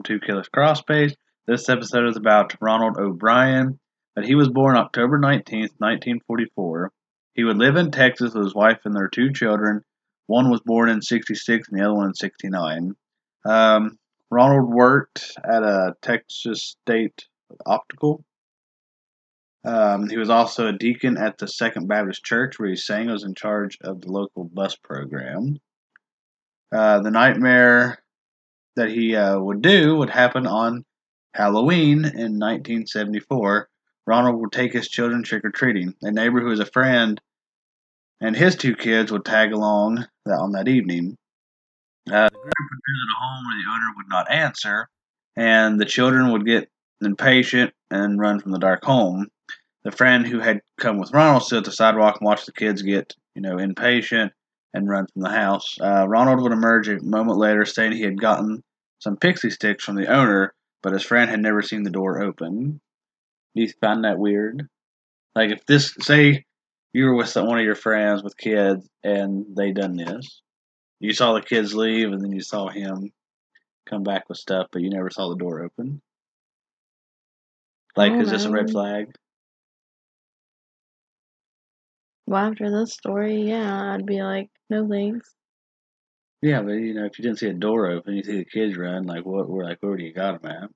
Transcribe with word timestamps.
welcome 0.00 0.18
to 0.18 0.26
Killer's 0.26 0.48
Crawl 0.48 0.74
Space. 0.74 1.14
This 1.46 1.68
episode 1.68 2.08
is 2.08 2.16
about 2.16 2.54
Ronald 2.58 2.96
O'Bryan, 2.96 3.78
but 4.14 4.24
he 4.24 4.34
was 4.34 4.48
born 4.48 4.76
October 4.76 5.18
19th, 5.18 5.76
1944. 5.76 6.90
He 7.34 7.44
would 7.44 7.58
live 7.58 7.76
in 7.76 7.90
Texas 7.90 8.32
with 8.32 8.44
his 8.44 8.54
wife 8.54 8.78
and 8.84 8.96
their 8.96 9.08
two 9.08 9.30
children. 9.32 9.82
One 10.26 10.50
was 10.50 10.62
born 10.64 10.88
in 10.88 11.02
66 11.02 11.68
and 11.68 11.78
the 11.78 11.84
other 11.84 11.94
one 11.94 12.06
in 12.06 12.14
69. 12.14 12.94
Um, 13.44 13.98
Ronald 14.30 14.72
worked 14.72 15.32
at 15.44 15.62
a 15.62 15.94
Texas 16.00 16.62
State 16.62 17.26
Optical. 17.66 18.24
Um, 19.64 20.08
he 20.08 20.16
was 20.16 20.30
also 20.30 20.68
a 20.68 20.78
deacon 20.78 21.18
at 21.18 21.36
the 21.36 21.48
Second 21.48 21.88
Baptist 21.88 22.24
Church 22.24 22.58
where 22.58 22.70
he 22.70 22.76
sang 22.76 23.10
was 23.10 23.24
in 23.24 23.34
charge 23.34 23.76
of 23.82 24.00
the 24.00 24.10
local 24.10 24.44
bus 24.44 24.76
program. 24.76 25.58
Uh, 26.72 27.00
the 27.00 27.10
nightmare 27.10 27.98
that 28.80 28.90
he 28.90 29.14
uh, 29.14 29.38
would 29.38 29.60
do 29.60 29.96
would 29.96 30.08
happen 30.08 30.46
on 30.46 30.84
Halloween 31.34 31.98
in 31.98 32.40
1974. 32.40 33.68
Ronald 34.06 34.40
would 34.40 34.52
take 34.52 34.72
his 34.72 34.88
children 34.88 35.22
trick 35.22 35.44
or 35.44 35.50
treating. 35.50 35.94
A 36.02 36.10
neighbor 36.10 36.40
who 36.40 36.48
was 36.48 36.60
a 36.60 36.66
friend 36.66 37.20
and 38.20 38.34
his 38.34 38.56
two 38.56 38.74
kids 38.74 39.12
would 39.12 39.24
tag 39.24 39.52
along 39.52 40.06
on 40.26 40.52
that 40.52 40.66
evening. 40.66 41.16
Uh, 42.10 42.28
the 42.28 42.38
group 42.38 42.54
would 42.58 42.80
visit 42.88 43.16
a 43.16 43.20
home 43.22 43.44
where 43.44 43.62
the 43.62 43.70
owner 43.70 43.96
would 43.96 44.08
not 44.08 44.30
answer, 44.30 44.88
and 45.36 45.78
the 45.78 45.84
children 45.84 46.32
would 46.32 46.46
get 46.46 46.68
impatient 47.02 47.72
and 47.90 48.18
run 48.18 48.40
from 48.40 48.52
the 48.52 48.58
dark 48.58 48.82
home. 48.84 49.26
The 49.84 49.92
friend 49.92 50.26
who 50.26 50.40
had 50.40 50.60
come 50.78 50.98
with 50.98 51.12
Ronald 51.12 51.42
stood 51.42 51.58
at 51.58 51.64
the 51.64 51.72
sidewalk 51.72 52.16
and 52.20 52.26
watched 52.26 52.46
the 52.46 52.52
kids 52.52 52.82
get, 52.82 53.14
you 53.34 53.42
know, 53.42 53.58
impatient 53.58 54.32
and 54.74 54.88
run 54.88 55.06
from 55.12 55.22
the 55.22 55.30
house. 55.30 55.76
Uh, 55.80 56.06
Ronald 56.08 56.42
would 56.42 56.52
emerge 56.52 56.88
a 56.88 57.02
moment 57.02 57.38
later, 57.38 57.64
saying 57.64 57.92
he 57.92 58.02
had 58.02 58.20
gotten 58.20 58.62
some 59.00 59.16
pixie 59.16 59.50
sticks 59.50 59.82
from 59.82 59.96
the 59.96 60.06
owner, 60.06 60.54
but 60.82 60.92
his 60.92 61.02
friend 61.02 61.28
had 61.28 61.40
never 61.40 61.62
seen 61.62 61.82
the 61.82 61.90
door 61.90 62.22
open. 62.22 62.80
Do 63.54 63.62
you 63.62 63.68
find 63.80 64.04
that 64.04 64.18
weird? 64.18 64.68
Like 65.34 65.50
if 65.50 65.66
this, 65.66 65.94
say, 66.00 66.44
you 66.92 67.06
were 67.06 67.14
with 67.14 67.34
one 67.34 67.58
of 67.58 67.64
your 67.64 67.74
friends 67.74 68.22
with 68.22 68.36
kids 68.36 68.88
and 69.02 69.46
they 69.56 69.72
done 69.72 69.96
this, 69.96 70.42
you 71.00 71.12
saw 71.14 71.32
the 71.32 71.40
kids 71.40 71.74
leave 71.74 72.12
and 72.12 72.22
then 72.22 72.32
you 72.32 72.42
saw 72.42 72.68
him 72.68 73.10
come 73.88 74.02
back 74.02 74.28
with 74.28 74.38
stuff, 74.38 74.68
but 74.70 74.82
you 74.82 74.90
never 74.90 75.10
saw 75.10 75.28
the 75.28 75.36
door 75.36 75.62
open. 75.64 76.02
Like, 77.96 78.12
Oh, 78.12 78.20
is 78.20 78.30
this 78.30 78.44
a 78.44 78.50
red 78.50 78.66
oh, 78.68 78.72
flag? 78.72 79.06
Well, 82.26 82.44
after 82.50 82.70
this 82.70 82.92
story, 82.92 83.48
yeah, 83.48 83.94
I'd 83.94 84.06
be 84.06 84.22
like, 84.22 84.50
no 84.68 84.86
thanks. 84.86 85.34
Yeah, 86.42 86.62
but 86.62 86.72
you 86.72 86.94
know, 86.94 87.04
if 87.04 87.18
you 87.18 87.22
didn't 87.22 87.38
see 87.38 87.48
a 87.48 87.52
door 87.52 87.90
open, 87.90 88.16
you 88.16 88.22
see 88.22 88.38
the 88.38 88.44
kids 88.44 88.76
run. 88.76 89.04
Like, 89.06 89.26
what? 89.26 89.48
We're 89.48 89.64
like, 89.64 89.78
where 89.80 89.96
do 89.96 90.04
you 90.04 90.12
got 90.12 90.40
them 90.40 90.50
at? 90.50 90.70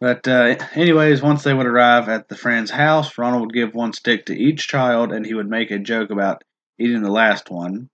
But 0.00 0.26
uh, 0.26 0.56
anyways, 0.74 1.20
once 1.20 1.42
they 1.42 1.52
would 1.52 1.66
arrive 1.66 2.08
at 2.08 2.28
the 2.28 2.36
friend's 2.36 2.70
house, 2.70 3.18
Ronald 3.18 3.42
would 3.42 3.52
give 3.52 3.74
one 3.74 3.92
stick 3.92 4.26
to 4.26 4.38
each 4.38 4.66
child, 4.68 5.12
and 5.12 5.26
he 5.26 5.34
would 5.34 5.50
make 5.50 5.70
a 5.70 5.78
joke 5.78 6.10
about 6.10 6.42
eating 6.78 7.02
the 7.02 7.10
last 7.10 7.50
one. 7.50 7.90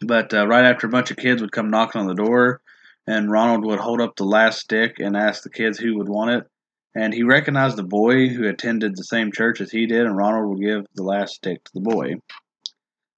But 0.00 0.32
uh, 0.32 0.46
right 0.46 0.64
after 0.64 0.86
a 0.86 0.90
bunch 0.90 1.10
of 1.10 1.16
kids 1.16 1.42
would 1.42 1.50
come 1.50 1.70
knocking 1.70 2.00
on 2.00 2.06
the 2.06 2.14
door, 2.14 2.60
and 3.08 3.30
Ronald 3.30 3.64
would 3.64 3.80
hold 3.80 4.00
up 4.00 4.14
the 4.14 4.24
last 4.24 4.60
stick 4.60 5.00
and 5.00 5.16
ask 5.16 5.42
the 5.42 5.50
kids 5.50 5.78
who 5.78 5.98
would 5.98 6.08
want 6.08 6.30
it. 6.30 6.46
And 6.94 7.12
he 7.12 7.24
recognized 7.24 7.76
the 7.76 7.82
boy 7.82 8.28
who 8.28 8.48
attended 8.48 8.96
the 8.96 9.02
same 9.02 9.32
church 9.32 9.60
as 9.60 9.72
he 9.72 9.86
did, 9.86 10.06
and 10.06 10.16
Ronald 10.16 10.48
would 10.48 10.60
give 10.60 10.86
the 10.94 11.02
last 11.02 11.34
stick 11.34 11.64
to 11.64 11.70
the 11.74 11.80
boy. 11.80 12.14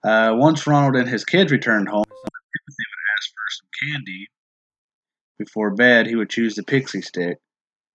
Uh, 0.04 0.32
once 0.34 0.66
Ronald 0.66 0.96
and 0.96 1.08
his 1.08 1.24
kids 1.24 1.50
returned 1.50 1.88
home, 1.88 2.04
Timothy 2.04 2.84
would 2.90 3.06
ask 3.18 3.30
for 3.30 3.50
some 3.50 3.68
candy 3.82 4.28
before 5.38 5.74
bed. 5.74 6.06
He 6.06 6.16
would 6.16 6.30
choose 6.30 6.54
the 6.54 6.62
pixie 6.62 7.02
stick, 7.02 7.38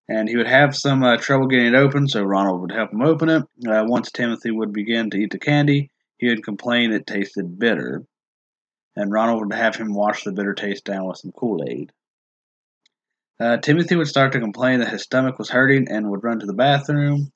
and 0.10 0.28
he 0.28 0.38
would 0.38 0.48
have 0.48 0.76
some 0.76 1.04
uh, 1.04 1.18
trouble 1.18 1.48
getting 1.48 1.68
it 1.68 1.76
open, 1.76 2.08
so 2.08 2.24
Ronald 2.24 2.62
would 2.62 2.72
help 2.72 2.92
him 2.92 3.02
open 3.02 3.30
it. 3.30 3.44
Uh, 3.68 3.84
once 3.86 4.12
Timothy 4.12 4.52
would 4.52 4.74
begin 4.74 5.10
to 5.10 5.18
eat 5.18 5.32
the 5.32 5.40
candy, 5.40 5.90
he 6.18 6.28
would 6.28 6.44
complain 6.44 6.92
it 6.92 7.08
tasted 7.08 7.58
bitter, 7.58 8.04
and 8.96 9.12
Ronald 9.12 9.46
would 9.46 9.54
have 9.54 9.76
him 9.76 9.94
wash 9.94 10.24
the 10.24 10.32
bitter 10.32 10.54
taste 10.54 10.86
down 10.86 11.08
with 11.08 11.18
some 11.18 11.32
Kool 11.32 11.64
Aid. 11.68 11.92
Uh, 13.40 13.58
Timothy 13.58 13.96
would 13.96 14.08
start 14.08 14.34
to 14.34 14.40
complain 14.40 14.80
that 14.80 14.90
his 14.90 15.02
stomach 15.02 15.40
was 15.40 15.50
hurting 15.50 15.88
and 15.90 16.10
would 16.12 16.24
run 16.24 16.40
to 16.40 16.46
the 16.46 16.54
bathroom, 16.54 17.32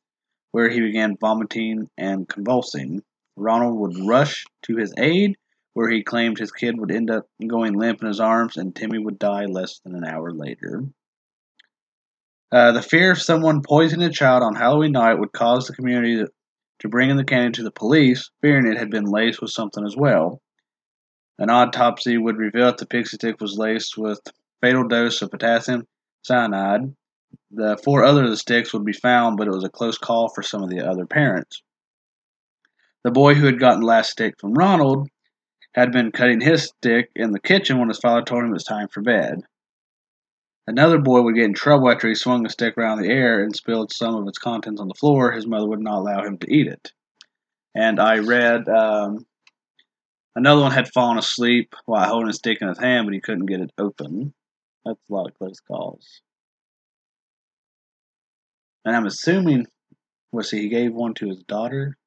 where 0.52 0.70
he 0.70 0.80
began 0.80 1.18
vomiting 1.18 1.90
and 1.97 2.30
convulsing. 2.30 3.02
Ronald 3.38 3.78
would 3.79 4.07
rush 4.07 4.46
to 4.63 4.78
his 4.78 4.94
aid, 4.97 5.38
where 5.73 5.90
he 5.90 6.03
claimed 6.03 6.38
his 6.38 6.51
kid 6.51 6.79
would 6.79 6.91
end 6.91 7.12
up 7.12 7.28
going 7.46 7.73
limp 7.73 8.01
in 8.01 8.07
his 8.07 8.19
arms, 8.19 8.56
and 8.56 8.75
Timmy 8.75 8.97
would 8.97 9.19
die 9.19 9.46
less 9.46 9.79
than 9.79 9.96
an 9.96 10.06
hour 10.06 10.31
later. 10.31 10.85
Uh, 12.51 12.72
the 12.72 12.81
fear 12.81 13.12
of 13.12 13.22
someone 13.22 13.62
poisoning 13.62 14.07
a 14.07 14.12
child 14.12 14.41
on 14.41 14.56
Halloween 14.56 14.94
night 14.94 15.19
would 15.19 15.34
cause 15.34 15.68
the 15.68 15.75
community 15.75 16.23
to, 16.79 16.88
bring 16.88 17.09
in 17.09 17.18
the 17.18 17.25
candy 17.25 17.51
to 17.51 17.63
the 17.63 17.72
police, 17.72 18.29
fearing 18.41 18.68
it 18.68 18.78
had 18.78 18.90
been 18.90 19.06
laced 19.06 19.41
with 19.41 19.52
something 19.52 19.85
as 19.85 19.97
well. 19.97 20.41
An 21.38 21.50
autopsy 21.50 22.17
would 22.17 22.38
reveal 22.38 22.67
that 22.67 22.78
the 22.78 22.85
pixie 22.85 23.17
stick 23.17 23.41
was 23.41 23.57
laced 23.57 23.97
with 23.97 24.22
fatal 24.62 24.88
dose 24.88 25.22
of 25.22 25.31
potassium 25.31 25.85
cyanide. 26.23 26.96
The 27.52 27.78
four 27.84 28.06
other 28.06 28.23
of 28.23 28.29
the 28.29 28.38
sticks 28.38 28.72
would 28.72 28.85
be 28.85 28.94
found, 28.94 29.35
but 29.35 29.47
it 29.47 29.53
was 29.53 29.66
a 29.66 29.69
close 29.69 29.97
call 29.97 30.29
for 30.29 30.41
some 30.41 30.63
of 30.63 30.69
the 30.69 30.88
other 30.88 31.06
parents. 31.06 31.62
The 33.05 33.11
boy 33.11 33.35
who 33.35 33.45
had 33.45 33.59
gotten 33.59 33.81
the 33.81 33.85
last 33.85 34.09
stick 34.09 34.33
from 34.39 34.55
Ronald 34.55 35.09
had 35.75 35.91
been 35.91 36.11
cutting 36.11 36.41
his 36.41 36.63
stick 36.63 37.11
in 37.16 37.29
the 37.29 37.39
kitchen 37.39 37.77
when 37.77 37.88
his 37.88 37.99
father 37.99 38.23
told 38.23 38.43
him 38.43 38.49
it 38.49 38.53
was 38.53 38.63
time 38.63 38.88
for 38.88 39.03
bed. 39.03 39.41
Another 40.66 40.97
boy 40.97 41.21
would 41.21 41.35
get 41.35 41.45
in 41.45 41.53
trouble 41.53 41.91
after 41.91 42.07
he 42.07 42.16
swung 42.16 42.41
the 42.41 42.49
stick 42.49 42.75
around 42.75 42.99
the 42.99 43.11
air 43.11 43.43
and 43.43 43.55
spilled 43.55 43.93
some 43.93 44.16
of 44.16 44.27
its 44.27 44.39
contents 44.39 44.81
on 44.81 44.88
the 44.88 44.95
floor. 44.95 45.31
His 45.31 45.45
mother 45.45 45.67
would 45.67 45.81
not 45.81 45.99
allow 45.99 46.23
him 46.23 46.39
to 46.39 46.51
eat 46.51 46.66
it. 46.66 46.93
And 47.75 47.99
I 47.99 48.17
read 48.17 48.67
um, 48.69 49.27
another 50.35 50.61
one 50.61 50.72
had 50.72 50.91
fallen 50.91 51.19
asleep 51.19 51.75
while 51.85 52.09
holding 52.09 52.29
a 52.29 52.33
stick 52.33 52.57
in 52.59 52.69
his 52.69 52.79
hand, 52.79 53.05
but 53.05 53.13
he 53.13 53.22
couldn't 53.22 53.45
get 53.45 53.61
it 53.61 53.72
open. 53.77 54.33
That's 54.83 55.07
a 55.07 55.13
lot 55.13 55.27
of 55.27 55.37
close 55.37 55.59
calls. 55.59 56.22
And 58.83 58.95
I'm 58.95 59.05
assuming, 59.05 59.67
was 60.31 60.49
he, 60.49 60.61
he 60.61 60.69
gave 60.69 60.91
one 60.91 61.13
to 61.16 61.27
his 61.27 61.43
daughter? 61.43 61.99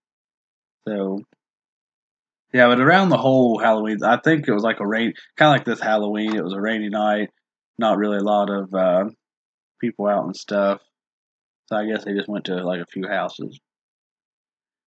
So, 0.88 1.20
yeah, 2.54 2.66
but 2.68 2.80
around 2.80 3.10
the 3.10 3.18
whole 3.18 3.58
Halloween, 3.58 4.02
I 4.02 4.16
think 4.16 4.48
it 4.48 4.52
was 4.52 4.62
like 4.62 4.80
a 4.80 4.86
rain, 4.86 5.12
kind 5.36 5.50
of 5.50 5.58
like 5.58 5.66
this 5.66 5.80
Halloween. 5.80 6.34
It 6.34 6.42
was 6.42 6.54
a 6.54 6.60
rainy 6.60 6.88
night, 6.88 7.28
not 7.78 7.98
really 7.98 8.16
a 8.16 8.22
lot 8.22 8.48
of 8.48 8.72
uh, 8.72 9.04
people 9.82 10.06
out 10.06 10.24
and 10.24 10.34
stuff. 10.34 10.80
So 11.66 11.76
I 11.76 11.84
guess 11.84 12.04
they 12.04 12.14
just 12.14 12.28
went 12.28 12.46
to 12.46 12.64
like 12.64 12.80
a 12.80 12.86
few 12.86 13.06
houses. 13.06 13.60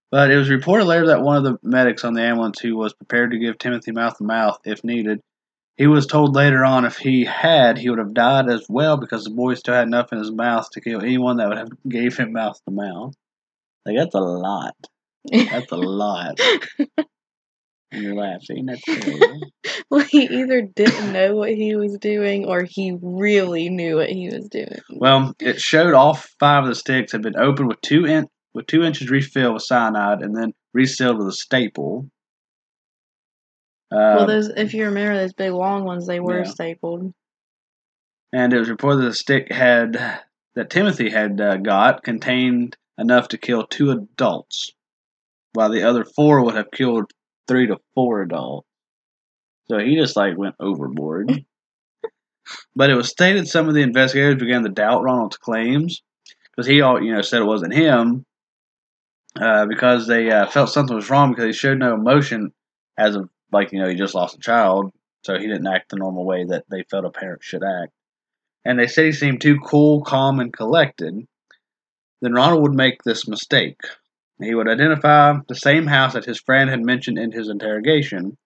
But 0.10 0.32
it 0.32 0.38
was 0.38 0.50
reported 0.50 0.86
later 0.86 1.08
that 1.08 1.22
one 1.22 1.38
of 1.38 1.44
the 1.44 1.60
medics 1.62 2.04
on 2.04 2.16
the 2.16 2.24
ambulance 2.24 2.60
who 2.60 2.76
was 2.76 2.94
prepared 2.94 3.32
to 3.32 3.38
give 3.38 3.60
Timothy 3.60 3.92
mouth 3.92 4.18
to 4.18 4.24
mouth 4.24 4.58
if 4.66 4.84
needed, 4.84 5.22
he 5.78 5.86
was 5.86 6.08
told 6.08 6.36
later 6.36 6.66
on 6.66 6.84
if 6.84 6.98
he 6.98 7.26
had, 7.26 7.78
he 7.78 7.92
would 7.92 8.00
have 8.00 8.16
died 8.16 8.50
as 8.50 8.66
well 8.68 8.98
because 8.98 9.24
the 9.24 9.30
boy 9.30 9.54
still 9.54 9.76
had 9.76 9.88
enough 9.88 10.12
in 10.12 10.18
his 10.18 10.32
mouth 10.32 10.68
to 10.72 10.82
kill 10.82 11.02
anyone 11.02 11.38
that 11.38 11.48
would 11.48 11.60
have 11.60 11.70
gave 11.88 12.18
him 12.18 12.34
mouth 12.34 12.60
to 12.66 12.72
mouth. 12.72 13.14
Like 13.86 13.98
that's 13.98 14.16
a 14.16 14.20
lot. 14.20 14.76
That's 15.30 15.72
a 15.72 15.76
lot. 15.76 16.40
You're 17.92 18.16
laughing. 18.16 18.66
That's 18.68 18.82
terrible. 18.84 19.52
well, 19.90 20.06
he 20.06 20.24
either 20.24 20.62
didn't 20.62 21.12
know 21.14 21.36
what 21.36 21.50
he 21.52 21.76
was 21.76 21.98
doing 21.98 22.46
or 22.46 22.64
he 22.64 22.98
really 23.02 23.70
knew 23.70 23.98
what 23.98 24.10
he 24.10 24.30
was 24.30 24.48
doing. 24.48 24.80
Well, 24.90 25.34
it 25.40 25.60
showed 25.60 25.94
all 25.94 26.14
five 26.40 26.64
of 26.64 26.70
the 26.70 26.76
sticks 26.76 27.12
had 27.12 27.22
been 27.22 27.38
opened 27.38 27.68
with 27.68 27.82
two 27.82 28.06
in, 28.06 28.28
with 28.54 28.68
two 28.68 28.84
inches 28.84 29.10
refilled 29.10 29.56
with 29.56 29.64
cyanide 29.64 30.22
and 30.22 30.36
then 30.36 30.54
resealed 30.74 31.18
with 31.18 31.28
a 31.28 31.34
staple. 31.34 32.10
well, 33.92 34.24
Uh, 34.24 34.26
those, 34.26 34.48
if 34.50 34.74
you 34.74 34.86
remember 34.86 35.18
those 35.18 35.34
big 35.34 35.52
long 35.52 35.84
ones, 35.84 36.08
they 36.08 36.20
were 36.22 36.40
Yeah. 36.40 36.44
stapled. 36.46 37.14
and 38.34 38.54
it 38.54 38.60
was 38.60 38.70
reported 38.70 39.02
that 39.02 39.08
the 39.10 39.14
stick 39.14 39.52
had 39.52 40.22
that 40.56 40.70
Timothy 40.70 41.10
had 41.10 41.42
uh, 41.42 41.58
got 41.58 42.04
contained 42.04 42.78
enough 42.98 43.28
to 43.30 43.38
kill 43.38 43.66
two 43.68 43.92
adults, 43.92 44.72
while 45.54 45.70
the 45.70 45.84
other 45.84 46.06
four 46.06 46.44
would 46.44 46.56
have 46.56 46.72
killed 46.72 47.12
three 47.48 47.68
to 47.68 47.78
four 47.94 48.22
adults. 48.22 48.68
So 49.70 49.78
he 49.80 49.96
just 49.96 50.16
like 50.16 50.38
went 50.38 50.56
overboard. 50.60 51.32
but 52.76 52.90
it 52.90 52.96
was 52.96 53.10
stated 53.10 53.48
some 53.48 53.68
of 53.68 53.74
the 53.74 53.82
investigators 53.82 54.36
began 54.36 54.64
to 54.64 54.70
doubt 54.70 55.04
Ronald's 55.04 55.38
claims 55.38 56.02
because 56.52 56.68
he 56.68 56.82
all 56.82 57.02
you 57.02 57.14
know 57.14 57.22
said 57.22 57.42
it 57.42 57.46
wasn't 57.46 57.74
him 57.74 58.26
uh, 59.40 59.66
because 59.66 60.08
they 60.08 60.30
uh, 60.30 60.48
felt 60.48 60.70
something 60.70 60.96
was 60.96 61.10
wrong 61.10 61.32
because 61.32 61.46
he 61.46 61.54
showed 61.54 61.78
no 61.78 61.94
emotion 61.94 62.52
as 62.98 63.16
of 63.16 63.30
like 63.52 63.72
you 63.72 63.82
know 63.82 63.88
he 63.88 63.96
just 63.96 64.16
lost 64.16 64.36
a 64.38 64.40
child, 64.40 64.92
so 65.24 65.38
he 65.38 65.48
didn't 65.48 65.68
act 65.68 65.90
the 65.90 65.98
normal 65.98 66.26
way 66.26 66.46
that 66.46 66.66
they 66.70 66.84
felt 66.84 67.06
a 67.06 67.10
parent 67.10 67.44
should 67.44 67.64
act. 67.64 67.92
And 68.66 68.78
they 68.78 68.88
said 68.88 69.06
he 69.06 69.12
seemed 69.12 69.42
too 69.42 69.60
cool, 69.60 70.04
calm, 70.04 70.40
and 70.40 70.54
collected. 70.54 71.26
Then 72.22 72.34
Ronald 72.34 72.62
would 72.62 72.76
make 72.76 73.02
this 73.04 73.28
mistake. 73.28 73.80
He 74.44 74.56
would 74.56 74.68
identify 74.68 75.34
the 75.48 75.56
same 75.56 75.88
house 75.88 76.14
that 76.14 76.26
his 76.26 76.40
friend 76.40 76.70
had 76.70 76.82
mentioned 76.82 77.18
in 77.18 77.32
his 77.32 77.50
interrogation. 77.50 78.38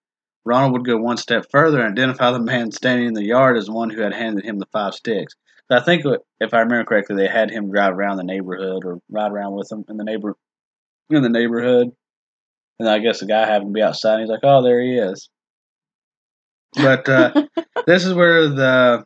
Ronald 0.44 0.72
would 0.72 0.84
go 0.84 0.96
one 0.96 1.16
step 1.16 1.46
further 1.50 1.80
and 1.80 1.98
identify 1.98 2.30
the 2.30 2.40
man 2.40 2.70
standing 2.70 3.08
in 3.08 3.14
the 3.14 3.24
yard 3.24 3.56
as 3.56 3.66
the 3.66 3.72
one 3.72 3.90
who 3.90 4.02
had 4.02 4.14
handed 4.14 4.44
him 4.44 4.58
the 4.58 4.66
five 4.72 4.94
sticks. 4.94 5.34
So 5.70 5.76
I 5.76 5.80
think, 5.80 6.04
if 6.40 6.54
I 6.54 6.60
remember 6.60 6.84
correctly, 6.84 7.16
they 7.16 7.26
had 7.26 7.50
him 7.50 7.70
drive 7.70 7.94
around 7.94 8.18
the 8.18 8.24
neighborhood 8.24 8.84
or 8.84 9.00
ride 9.10 9.32
around 9.32 9.54
with 9.54 9.70
him 9.72 9.84
in 9.88 9.96
the 9.96 10.04
neighbor 10.04 10.36
in 11.10 11.22
the 11.22 11.28
neighborhood. 11.28 11.90
And 12.78 12.88
I 12.88 12.98
guess 12.98 13.20
the 13.20 13.26
guy 13.26 13.46
happened 13.46 13.70
to 13.70 13.78
be 13.78 13.82
outside. 13.82 14.14
And 14.14 14.22
he's 14.22 14.30
like, 14.30 14.40
"Oh, 14.44 14.62
there 14.62 14.80
he 14.80 14.98
is." 14.98 15.28
But 16.74 17.08
uh, 17.08 17.46
this 17.86 18.04
is 18.04 18.14
where 18.14 18.48
the 18.48 19.04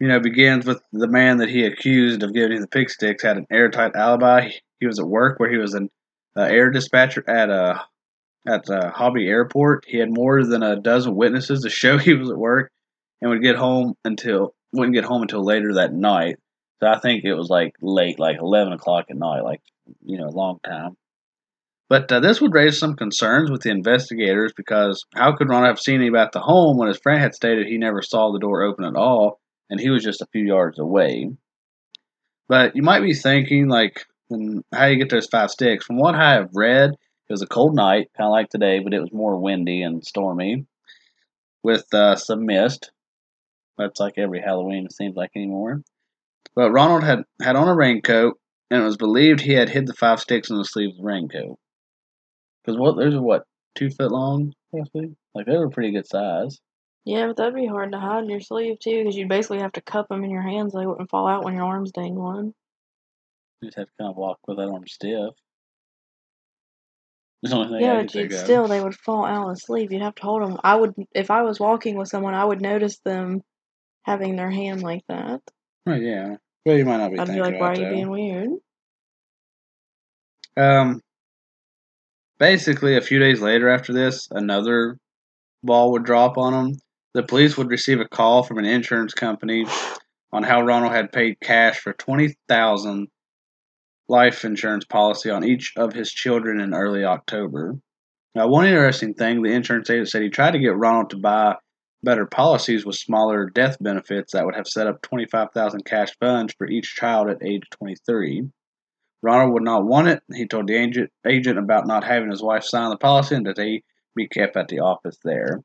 you 0.00 0.08
know 0.08 0.20
begins 0.20 0.64
with 0.64 0.80
the 0.92 1.08
man 1.08 1.38
that 1.38 1.48
he 1.48 1.64
accused 1.64 2.22
of 2.22 2.32
giving 2.32 2.56
him 2.56 2.60
the 2.60 2.68
pig 2.68 2.90
sticks 2.90 3.22
had 3.22 3.36
an 3.36 3.46
airtight 3.50 3.96
alibi. 3.96 4.50
He 4.80 4.86
was 4.86 4.98
at 4.98 5.06
work 5.06 5.38
where 5.38 5.50
he 5.50 5.58
was 5.58 5.74
an 5.74 5.90
uh, 6.36 6.42
air 6.42 6.70
dispatcher 6.70 7.24
at 7.28 7.50
a 7.50 7.82
at 8.46 8.68
a 8.68 8.90
Hobby 8.90 9.26
Airport. 9.26 9.84
He 9.86 9.98
had 9.98 10.08
more 10.10 10.44
than 10.44 10.62
a 10.62 10.80
dozen 10.80 11.14
witnesses 11.16 11.62
to 11.62 11.70
show 11.70 11.98
he 11.98 12.14
was 12.14 12.30
at 12.30 12.38
work, 12.38 12.70
and 13.20 13.30
would 13.30 13.42
get 13.42 13.56
home 13.56 13.94
until 14.04 14.54
wouldn't 14.72 14.94
get 14.94 15.04
home 15.04 15.22
until 15.22 15.44
later 15.44 15.74
that 15.74 15.92
night. 15.92 16.36
So 16.80 16.88
I 16.88 17.00
think 17.00 17.24
it 17.24 17.34
was 17.34 17.48
like 17.48 17.72
late, 17.82 18.20
like 18.20 18.38
eleven 18.38 18.72
o'clock 18.72 19.06
at 19.10 19.16
night, 19.16 19.40
like 19.40 19.60
you 20.04 20.18
know, 20.18 20.28
long 20.28 20.58
time. 20.64 20.96
But 21.88 22.12
uh, 22.12 22.20
this 22.20 22.38
would 22.40 22.52
raise 22.52 22.78
some 22.78 22.96
concerns 22.96 23.50
with 23.50 23.62
the 23.62 23.70
investigators 23.70 24.52
because 24.54 25.06
how 25.14 25.34
could 25.34 25.48
Ron 25.48 25.64
have 25.64 25.80
seen 25.80 26.02
anybody 26.02 26.20
at 26.20 26.32
the 26.32 26.40
home 26.40 26.76
when 26.76 26.88
his 26.88 26.98
friend 26.98 27.22
had 27.22 27.34
stated 27.34 27.66
he 27.66 27.78
never 27.78 28.02
saw 28.02 28.30
the 28.30 28.38
door 28.38 28.62
open 28.62 28.84
at 28.84 28.94
all 28.94 29.40
and 29.70 29.80
he 29.80 29.90
was 29.90 30.02
just 30.02 30.22
a 30.22 30.28
few 30.32 30.44
yards 30.44 30.78
away? 30.78 31.30
But 32.48 32.76
you 32.76 32.82
might 32.82 33.00
be 33.00 33.14
thinking, 33.14 33.68
like, 33.68 34.06
how 34.72 34.86
you 34.86 34.96
get 34.96 35.10
those 35.10 35.26
five 35.26 35.50
sticks? 35.50 35.84
From 35.84 35.98
what 35.98 36.14
I 36.14 36.34
have 36.34 36.50
read, 36.54 36.90
it 36.90 37.32
was 37.32 37.42
a 37.42 37.46
cold 37.46 37.74
night, 37.74 38.10
kind 38.16 38.26
of 38.26 38.32
like 38.32 38.48
today, 38.48 38.80
but 38.80 38.94
it 38.94 39.00
was 39.00 39.12
more 39.12 39.38
windy 39.38 39.82
and 39.82 40.04
stormy 40.04 40.66
with 41.62 41.92
uh, 41.92 42.16
some 42.16 42.46
mist. 42.46 42.90
That's 43.76 44.00
like 44.00 44.14
every 44.16 44.40
Halloween, 44.40 44.86
it 44.86 44.92
seems 44.92 45.14
like 45.14 45.30
anymore. 45.36 45.82
But 46.54 46.72
Ronald 46.72 47.04
had, 47.04 47.24
had 47.40 47.56
on 47.56 47.68
a 47.68 47.74
raincoat, 47.74 48.38
and 48.70 48.82
it 48.82 48.84
was 48.84 48.96
believed 48.96 49.40
he 49.40 49.52
had 49.52 49.68
hid 49.68 49.86
the 49.86 49.94
five 49.94 50.20
sticks 50.20 50.50
in 50.50 50.56
the 50.56 50.64
sleeve 50.64 50.90
of 50.90 50.96
the 50.96 51.04
raincoat. 51.04 51.58
Because 52.64 52.78
what 52.78 52.96
those 52.96 53.14
are 53.14 53.22
what 53.22 53.44
two 53.76 53.90
foot 53.90 54.10
long, 54.10 54.52
roughly. 54.72 55.14
Like 55.34 55.46
they 55.46 55.56
were 55.56 55.70
pretty 55.70 55.92
good 55.92 56.06
size. 56.06 56.58
Yeah, 57.08 57.28
but 57.28 57.38
that'd 57.38 57.54
be 57.54 57.64
hard 57.64 57.92
to 57.92 57.98
hide 57.98 58.24
in 58.24 58.28
your 58.28 58.40
sleeve 58.40 58.78
too, 58.80 58.98
because 58.98 59.16
you'd 59.16 59.30
basically 59.30 59.60
have 59.60 59.72
to 59.72 59.80
cup 59.80 60.08
them 60.08 60.24
in 60.24 60.30
your 60.30 60.42
hands 60.42 60.72
so 60.72 60.78
they 60.78 60.84
wouldn't 60.84 61.08
fall 61.08 61.26
out 61.26 61.42
when 61.42 61.54
your 61.54 61.64
arms 61.64 61.90
dangled. 61.90 62.52
You'd 63.62 63.74
have 63.76 63.86
to 63.86 63.92
kind 63.98 64.10
of 64.10 64.16
walk 64.18 64.40
with 64.46 64.58
that 64.58 64.68
arm 64.68 64.86
stiff. 64.86 65.34
yeah, 67.42 68.02
but 68.02 68.14
you'd 68.14 68.34
still 68.34 68.68
they 68.68 68.82
would 68.82 68.94
fall 68.94 69.24
out 69.24 69.48
of 69.48 69.54
the 69.54 69.58
sleeve. 69.58 69.90
You'd 69.90 70.02
have 70.02 70.16
to 70.16 70.22
hold 70.22 70.42
them. 70.42 70.58
I 70.62 70.76
would 70.76 70.92
if 71.14 71.30
I 71.30 71.40
was 71.44 71.58
walking 71.58 71.96
with 71.96 72.08
someone, 72.08 72.34
I 72.34 72.44
would 72.44 72.60
notice 72.60 72.98
them 73.06 73.40
having 74.02 74.36
their 74.36 74.50
hand 74.50 74.82
like 74.82 75.04
that. 75.08 75.40
Oh 75.86 75.94
yeah. 75.94 76.36
Well, 76.66 76.76
you 76.76 76.84
might 76.84 76.98
not 76.98 77.10
be. 77.10 77.18
I'd 77.18 77.28
be 77.28 77.40
like, 77.40 77.58
"Why 77.58 77.68
are 77.68 77.74
you 77.74 77.88
being 77.88 78.10
weird?" 78.10 78.50
Um, 80.58 81.00
Basically, 82.38 82.96
a 82.96 83.00
few 83.00 83.18
days 83.18 83.40
later 83.40 83.70
after 83.70 83.94
this, 83.94 84.28
another 84.30 84.98
ball 85.64 85.92
would 85.92 86.04
drop 86.04 86.36
on 86.36 86.52
them. 86.52 86.78
The 87.14 87.22
police 87.22 87.56
would 87.56 87.70
receive 87.70 88.00
a 88.00 88.08
call 88.08 88.42
from 88.42 88.58
an 88.58 88.64
insurance 88.64 89.14
company 89.14 89.66
on 90.32 90.42
how 90.42 90.62
Ronald 90.62 90.92
had 90.92 91.12
paid 91.12 91.40
cash 91.40 91.78
for 91.80 91.92
20000 91.92 93.08
life 94.08 94.44
insurance 94.44 94.84
policy 94.84 95.30
on 95.30 95.44
each 95.44 95.72
of 95.76 95.92
his 95.92 96.12
children 96.12 96.60
in 96.60 96.74
early 96.74 97.04
October. 97.04 97.76
Now, 98.34 98.48
one 98.48 98.66
interesting 98.66 99.14
thing, 99.14 99.42
the 99.42 99.52
insurance 99.52 99.90
agent 99.90 100.08
said 100.08 100.22
he 100.22 100.28
tried 100.28 100.52
to 100.52 100.58
get 100.58 100.76
Ronald 100.76 101.10
to 101.10 101.16
buy 101.16 101.56
better 102.02 102.26
policies 102.26 102.86
with 102.86 102.96
smaller 102.96 103.50
death 103.50 103.76
benefits 103.80 104.32
that 104.32 104.44
would 104.44 104.54
have 104.54 104.68
set 104.68 104.86
up 104.86 105.02
25,000 105.02 105.84
cash 105.84 106.10
funds 106.20 106.54
for 106.56 106.66
each 106.68 106.94
child 106.94 107.28
at 107.28 107.42
age 107.42 107.64
23. 107.70 108.48
Ronald 109.22 109.52
would 109.52 109.64
not 109.64 109.84
want 109.84 110.08
it. 110.08 110.22
He 110.32 110.46
told 110.46 110.68
the 110.68 110.76
agent, 110.76 111.10
agent 111.26 111.58
about 111.58 111.86
not 111.86 112.04
having 112.04 112.30
his 112.30 112.42
wife 112.42 112.62
sign 112.62 112.90
the 112.90 112.96
policy 112.96 113.34
and 113.34 113.46
that 113.46 113.56
they 113.56 113.82
be 114.14 114.28
kept 114.28 114.56
at 114.56 114.68
the 114.68 114.78
office 114.78 115.18
there. 115.24 115.62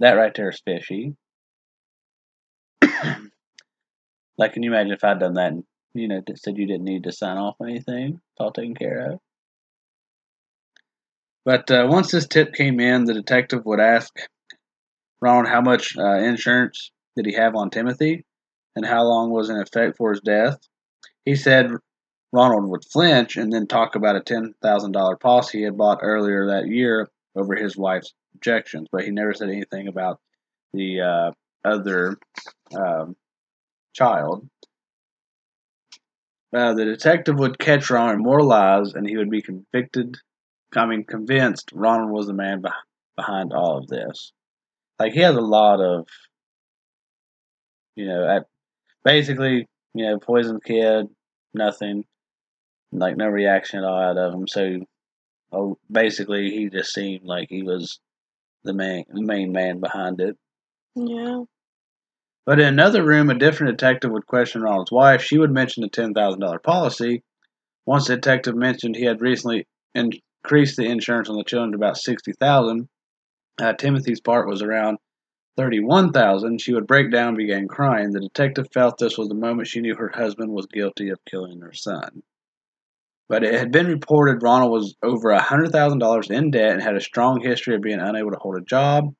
That 0.00 0.14
right 0.14 0.34
there 0.34 0.48
is 0.48 0.60
fishy. 0.64 1.14
like, 4.38 4.54
can 4.54 4.62
you 4.62 4.70
imagine 4.70 4.92
if 4.92 5.04
I'd 5.04 5.20
done 5.20 5.34
that 5.34 5.52
and, 5.52 5.64
you 5.92 6.08
know, 6.08 6.22
said 6.36 6.56
you 6.56 6.66
didn't 6.66 6.84
need 6.84 7.04
to 7.04 7.12
sign 7.12 7.36
off 7.36 7.56
anything? 7.62 8.14
It's 8.14 8.40
all 8.40 8.50
taken 8.50 8.74
care 8.74 9.12
of. 9.12 9.20
But 11.44 11.70
uh, 11.70 11.86
once 11.88 12.10
this 12.10 12.26
tip 12.26 12.54
came 12.54 12.80
in, 12.80 13.04
the 13.04 13.14
detective 13.14 13.64
would 13.66 13.80
ask 13.80 14.14
Ronald 15.20 15.48
how 15.48 15.60
much 15.60 15.96
uh, 15.98 16.16
insurance 16.16 16.90
did 17.14 17.26
he 17.26 17.34
have 17.34 17.54
on 17.54 17.68
Timothy 17.70 18.24
and 18.76 18.86
how 18.86 19.02
long 19.04 19.30
was 19.30 19.50
in 19.50 19.58
effect 19.58 19.98
for 19.98 20.12
his 20.12 20.20
death. 20.20 20.58
He 21.26 21.34
said 21.34 21.72
Ronald 22.32 22.70
would 22.70 22.84
flinch 22.90 23.36
and 23.36 23.52
then 23.52 23.66
talk 23.66 23.96
about 23.96 24.16
a 24.16 24.20
$10,000 24.20 25.20
policy 25.20 25.58
he 25.58 25.64
had 25.64 25.76
bought 25.76 25.98
earlier 26.00 26.46
that 26.46 26.68
year 26.68 27.10
over 27.36 27.54
his 27.54 27.76
wife's 27.76 28.14
objections, 28.34 28.88
but 28.90 29.04
he 29.04 29.10
never 29.10 29.34
said 29.34 29.48
anything 29.48 29.88
about 29.88 30.20
the 30.72 31.00
uh, 31.00 31.30
other 31.64 32.16
um, 32.74 33.16
child. 33.92 34.48
Uh, 36.54 36.74
the 36.74 36.84
detective 36.84 37.38
would 37.38 37.58
catch 37.58 37.90
Ronald 37.90 38.16
in 38.16 38.22
more 38.22 38.42
lies, 38.42 38.94
and 38.94 39.08
he 39.08 39.16
would 39.16 39.30
be 39.30 39.42
convicted. 39.42 40.16
I 40.74 40.86
mean, 40.86 41.04
convinced 41.04 41.70
Ronald 41.72 42.10
was 42.10 42.26
the 42.26 42.32
man 42.32 42.62
behind 43.16 43.52
all 43.52 43.78
of 43.78 43.86
this. 43.86 44.32
Like 44.98 45.12
he 45.12 45.20
has 45.20 45.36
a 45.36 45.40
lot 45.40 45.80
of, 45.80 46.06
you 47.96 48.06
know, 48.06 48.28
at 48.28 48.46
basically, 49.04 49.66
you 49.94 50.06
know, 50.06 50.18
poison 50.18 50.60
kid, 50.64 51.06
nothing 51.54 52.04
like 52.92 53.16
no 53.16 53.26
reaction 53.26 53.78
at 53.78 53.84
all 53.84 54.00
out 54.00 54.18
of 54.18 54.34
him. 54.34 54.48
So, 54.48 54.80
oh, 55.52 55.78
basically, 55.90 56.50
he 56.50 56.68
just 56.68 56.92
seemed 56.92 57.24
like 57.24 57.48
he 57.48 57.62
was 57.62 58.00
the 58.64 58.74
main 58.74 59.04
the 59.08 59.22
main 59.22 59.52
man 59.52 59.80
behind 59.80 60.20
it. 60.20 60.36
Yeah. 60.94 61.44
But 62.46 62.58
in 62.58 62.66
another 62.66 63.04
room, 63.04 63.30
a 63.30 63.34
different 63.34 63.78
detective 63.78 64.10
would 64.10 64.26
question 64.26 64.62
Ronald's 64.62 64.90
wife. 64.90 65.22
She 65.22 65.38
would 65.38 65.52
mention 65.52 65.82
the 65.82 65.88
ten 65.88 66.14
thousand 66.14 66.40
dollar 66.40 66.58
policy. 66.58 67.22
Once 67.86 68.06
the 68.06 68.16
detective 68.16 68.56
mentioned 68.56 68.96
he 68.96 69.04
had 69.04 69.20
recently 69.20 69.66
increased 69.94 70.76
the 70.76 70.86
insurance 70.86 71.28
on 71.28 71.36
the 71.36 71.44
children 71.44 71.72
to 71.72 71.76
about 71.76 71.96
sixty 71.96 72.32
thousand. 72.32 72.88
Uh, 73.60 73.72
Timothy's 73.74 74.20
part 74.20 74.48
was 74.48 74.62
around 74.62 74.98
thirty-one 75.56 76.12
thousand. 76.12 76.60
She 76.60 76.72
would 76.72 76.86
break 76.86 77.10
down 77.10 77.28
and 77.28 77.36
began 77.36 77.68
crying. 77.68 78.10
The 78.10 78.20
detective 78.20 78.68
felt 78.72 78.98
this 78.98 79.18
was 79.18 79.28
the 79.28 79.34
moment 79.34 79.68
she 79.68 79.80
knew 79.80 79.94
her 79.94 80.10
husband 80.14 80.50
was 80.50 80.66
guilty 80.66 81.10
of 81.10 81.24
killing 81.24 81.60
her 81.60 81.72
son. 81.72 82.22
But 83.30 83.44
it 83.44 83.54
had 83.54 83.70
been 83.70 83.86
reported 83.86 84.42
Ronald 84.42 84.72
was 84.72 84.96
over 85.04 85.32
$100,000 85.32 86.30
in 86.32 86.50
debt 86.50 86.72
and 86.72 86.82
had 86.82 86.96
a 86.96 87.00
strong 87.00 87.40
history 87.40 87.76
of 87.76 87.80
being 87.80 88.00
unable 88.00 88.32
to 88.32 88.38
hold 88.40 88.56
a 88.56 88.60
job. 88.60 89.14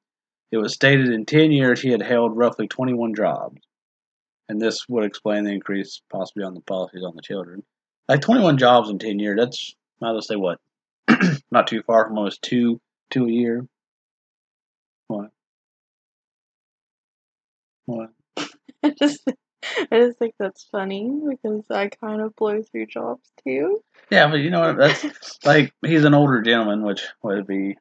It 0.50 0.56
was 0.56 0.74
stated 0.74 1.10
in 1.10 1.24
10 1.24 1.52
years 1.52 1.80
he 1.80 1.90
had 1.90 2.02
held 2.02 2.36
roughly 2.36 2.66
21 2.66 3.14
jobs. 3.14 3.62
And 4.48 4.60
this 4.60 4.88
would 4.88 5.04
explain 5.04 5.44
the 5.44 5.52
increase 5.52 6.02
possibly 6.10 6.42
on 6.42 6.54
the 6.54 6.60
policies 6.62 7.04
on 7.06 7.14
the 7.14 7.22
children. 7.22 7.62
Like 8.08 8.20
21 8.20 8.58
jobs 8.58 8.90
in 8.90 8.98
10 8.98 9.20
years, 9.20 9.38
that's, 9.38 9.76
might 10.00 10.16
as 10.16 10.26
say 10.26 10.34
what? 10.34 10.58
Not 11.52 11.68
too 11.68 11.84
far 11.86 12.08
from 12.08 12.18
almost 12.18 12.42
two, 12.42 12.80
two 13.10 13.26
a 13.26 13.30
year. 13.30 13.64
What? 15.06 15.30
What? 17.86 18.10
Just 18.98 19.20
I 19.62 19.98
just 19.98 20.18
think 20.18 20.34
that's 20.38 20.64
funny 20.72 21.10
because 21.28 21.64
I 21.70 21.88
kind 21.88 22.20
of 22.22 22.34
blow 22.36 22.62
through 22.62 22.86
jobs 22.86 23.30
too. 23.44 23.82
Yeah, 24.10 24.28
but 24.28 24.36
you 24.36 24.50
know 24.50 24.60
what? 24.60 24.76
That's 24.76 25.38
like 25.44 25.72
he's 25.84 26.04
an 26.04 26.14
older 26.14 26.40
gentleman, 26.40 26.82
which 26.82 27.06
would 27.22 27.46
be, 27.46 27.76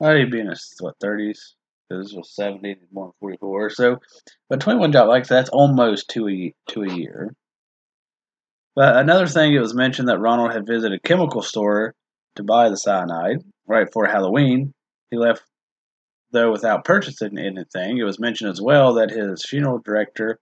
he'd 0.00 0.30
be 0.30 0.40
in 0.40 0.48
his 0.48 0.74
what 0.80 0.94
thirties 1.00 1.54
because 1.88 2.06
this 2.06 2.16
was 2.16 2.34
seventy, 2.34 2.76
born 2.92 3.12
forty 3.20 3.36
four. 3.38 3.70
So, 3.70 4.00
but 4.48 4.60
twenty 4.60 4.78
one 4.78 4.92
job 4.92 5.08
like 5.08 5.26
that's 5.26 5.50
almost 5.50 6.08
two 6.08 6.28
a 6.28 6.54
two 6.68 6.82
a 6.82 6.92
year. 6.92 7.34
But 8.76 8.96
another 8.96 9.26
thing, 9.26 9.54
it 9.54 9.60
was 9.60 9.74
mentioned 9.74 10.08
that 10.08 10.18
Ronald 10.18 10.52
had 10.52 10.66
visited 10.66 10.98
a 10.98 11.08
chemical 11.08 11.42
store 11.42 11.94
to 12.36 12.42
buy 12.42 12.68
the 12.68 12.76
cyanide 12.76 13.38
right 13.66 13.86
before 13.86 14.06
Halloween. 14.06 14.72
He 15.10 15.16
left 15.16 15.42
though 16.32 16.50
without 16.50 16.84
purchasing 16.84 17.38
anything. 17.38 17.98
It 17.98 18.04
was 18.04 18.18
mentioned 18.18 18.50
as 18.50 18.60
well 18.60 18.94
that 18.94 19.10
his 19.10 19.44
funeral 19.44 19.78
director 19.78 20.38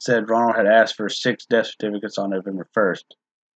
said 0.00 0.28
Ronald 0.30 0.56
had 0.56 0.66
asked 0.66 0.96
for 0.96 1.08
six 1.08 1.44
death 1.46 1.66
certificates 1.66 2.18
on 2.18 2.30
November 2.30 2.66
1st 2.76 3.04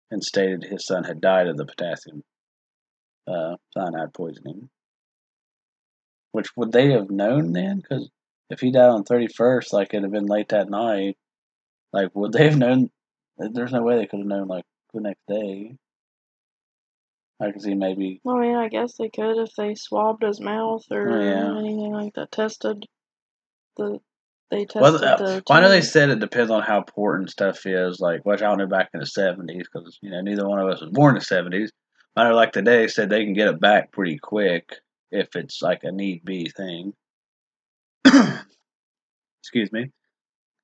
and 0.09 0.23
stated 0.23 0.63
his 0.63 0.85
son 0.85 1.03
had 1.03 1.21
died 1.21 1.47
of 1.47 1.55
the 1.55 1.65
potassium 1.65 2.23
uh, 3.27 3.55
cyanide 3.73 4.13
poisoning. 4.13 4.69
Which 6.33 6.47
would 6.57 6.71
they 6.71 6.91
have 6.91 7.09
known 7.11 7.53
then? 7.53 7.77
Because 7.77 8.09
if 8.49 8.59
he 8.59 8.71
died 8.71 8.89
on 8.89 9.03
31st, 9.03 9.71
like 9.71 9.93
it'd 9.93 10.03
have 10.03 10.11
been 10.11 10.25
late 10.25 10.49
that 10.49 10.69
night, 10.69 11.15
like 11.93 12.09
would 12.15 12.31
they 12.33 12.45
have 12.49 12.57
known? 12.57 12.89
There's 13.37 13.71
no 13.71 13.83
way 13.83 13.97
they 13.97 14.07
could 14.07 14.19
have 14.19 14.27
known 14.27 14.47
like 14.47 14.65
the 14.93 15.01
next 15.01 15.21
day. 15.27 15.75
I 17.39 17.51
can 17.51 17.59
see 17.59 17.73
maybe. 17.75 18.21
I 18.27 18.33
mean, 18.39 18.55
I 18.55 18.67
guess 18.67 18.95
they 18.97 19.09
could 19.09 19.37
if 19.41 19.53
they 19.55 19.75
swabbed 19.75 20.23
his 20.23 20.39
mouth 20.39 20.83
or 20.91 21.09
Oh, 21.09 21.21
yeah. 21.21 21.57
anything 21.59 21.91
like 21.91 22.13
that. 22.15 22.31
Tested 22.31 22.85
the. 23.77 23.99
They 24.51 24.65
tested 24.65 24.81
Well, 24.81 24.95
uh, 24.95 25.15
the. 25.15 25.43
well, 25.47 25.57
I 25.57 25.61
know 25.61 25.69
they 25.69 25.81
said 25.81 26.09
it 26.09 26.19
depends 26.19 26.51
on 26.51 26.61
how 26.61 26.77
important 26.77 27.31
stuff 27.31 27.65
is. 27.65 28.01
Like, 28.01 28.25
which 28.25 28.41
I 28.41 28.47
don't 28.49 28.57
know 28.57 28.67
back 28.67 28.89
in 28.93 28.99
the 28.99 29.05
seventies 29.05 29.65
because 29.71 29.97
you 30.01 30.11
know 30.11 30.19
neither 30.21 30.47
one 30.47 30.59
of 30.59 30.67
us 30.67 30.81
was 30.81 30.91
born 30.91 31.15
in 31.15 31.19
the 31.19 31.25
seventies. 31.25 31.71
I 32.17 32.25
know, 32.25 32.35
like 32.35 32.51
today, 32.51 32.87
said 32.87 33.09
they 33.09 33.23
can 33.23 33.33
get 33.33 33.47
it 33.47 33.61
back 33.61 33.93
pretty 33.93 34.19
quick 34.21 34.75
if 35.11 35.35
it's 35.35 35.61
like 35.61 35.83
a 35.83 35.91
need 35.91 36.25
be 36.25 36.49
thing. 36.49 36.93
Excuse 39.41 39.71
me. 39.71 39.91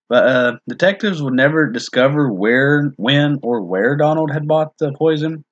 But 0.10 0.26
uh, 0.26 0.52
detectives 0.68 1.22
would 1.22 1.34
never 1.34 1.70
discover 1.70 2.32
where, 2.32 2.94
when, 2.98 3.40
or 3.44 3.62
where 3.62 3.96
Donald 3.98 4.32
had 4.32 4.48
bought 4.48 4.78
the 4.78 4.94
poison. 4.94 5.44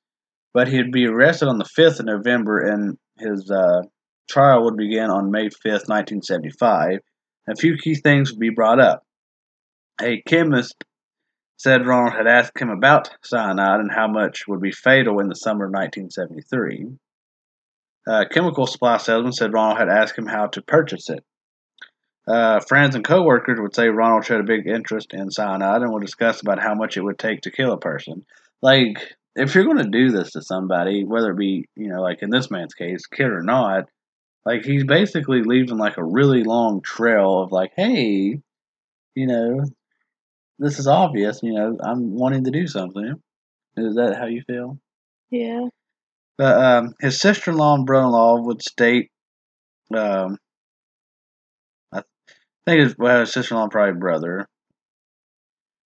But 0.54 0.70
he'd 0.70 0.92
be 0.92 1.06
arrested 1.06 1.50
on 1.50 1.58
the 1.58 1.66
5th 1.66 2.00
of 2.00 2.06
November, 2.06 2.60
and 2.60 2.98
his 3.20 3.52
uh, 3.52 3.82
trial 4.30 4.64
would 4.64 4.78
begin 4.78 5.10
on 5.10 5.32
May 5.32 5.48
5th, 5.48 5.90
1975. 5.90 7.00
A 7.48 7.56
few 7.56 7.78
key 7.78 7.96
things 7.96 8.32
would 8.32 8.40
be 8.40 8.50
brought 8.50 8.80
up. 8.80 9.04
A 10.02 10.22
chemist 10.22 10.84
said 11.58 11.86
Ronald 11.86 12.14
had 12.14 12.28
asked 12.28 12.60
him 12.60 12.70
about 12.70 13.10
cyanide 13.24 13.80
and 13.80 13.92
how 13.92 14.08
much 14.08 14.48
would 14.48 14.62
be 14.62 14.72
fatal 14.72 15.20
in 15.20 15.30
the 15.30 15.36
summer 15.36 15.66
of 15.66 15.72
1973. 15.72 16.98
A 18.08 18.26
chemical 18.28 18.68
supply 18.68 18.98
salesman 18.98 19.32
said 19.32 19.54
Ronald 19.54 19.80
had 19.80 19.90
asked 19.90 20.18
him 20.18 20.28
how 20.28 20.48
to 20.48 20.62
purchase 20.62 21.10
it. 21.10 21.24
Uh, 22.28 22.60
friends 22.60 22.96
and 22.96 23.06
coworkers 23.06 23.60
would 23.60 23.76
say 23.76 23.88
Ronald 23.88 24.26
showed 24.26 24.42
a 24.42 24.44
big 24.44 24.68
interest 24.68 25.14
in 25.14 25.30
cyanide 25.30 25.82
and 25.82 25.94
would 25.94 26.02
discuss 26.02 26.42
about 26.42 26.62
how 26.62 26.74
much 26.74 26.98
it 26.98 27.04
would 27.04 27.20
take 27.20 27.42
to 27.42 27.52
kill 27.52 27.72
a 27.72 27.78
person. 27.78 28.26
Like, 28.62 29.14
if 29.36 29.54
you're 29.54 29.66
going 29.66 29.78
to 29.78 29.90
do 29.90 30.12
this 30.12 30.32
to 30.32 30.42
somebody, 30.42 31.04
whether 31.04 31.32
it 31.32 31.38
be, 31.38 31.68
you 31.76 31.90
know, 31.90 32.02
like 32.02 32.22
in 32.22 32.32
this 32.32 32.50
man's 32.50 32.74
case, 32.74 33.06
kid 33.06 33.28
or 33.28 33.44
not, 33.44 33.90
like 34.46 34.64
he's 34.64 34.84
basically 34.84 35.42
leaving 35.44 35.78
like 35.78 35.98
a 35.98 36.04
really 36.04 36.44
long 36.44 36.82
trail 36.82 37.42
of 37.42 37.52
like, 37.52 37.72
hey, 37.76 38.40
you 39.16 39.28
know, 39.28 39.66
this 40.60 40.80
is 40.80 40.88
obvious, 40.88 41.42
you 41.42 41.54
know, 41.54 41.78
I'm 41.84 42.14
wanting 42.16 42.44
to 42.46 42.52
do 42.52 42.68
something. 42.68 43.16
Is 43.76 43.96
that 43.96 44.18
how 44.18 44.28
you 44.28 44.44
feel? 44.46 44.78
Yeah. 45.32 45.68
But 46.38 46.64
um, 46.64 46.94
his 47.02 47.20
sister-in-law 47.20 47.76
and 47.76 47.86
brother-in-law 47.86 48.42
would 48.42 48.62
state, 48.62 49.10
um, 49.94 50.38
I 51.92 52.04
think 52.66 52.82
his 52.82 52.96
well, 52.98 53.26
sister-in-law 53.26 53.64
and 53.64 53.72
probably 53.72 54.00
brother 54.00 54.48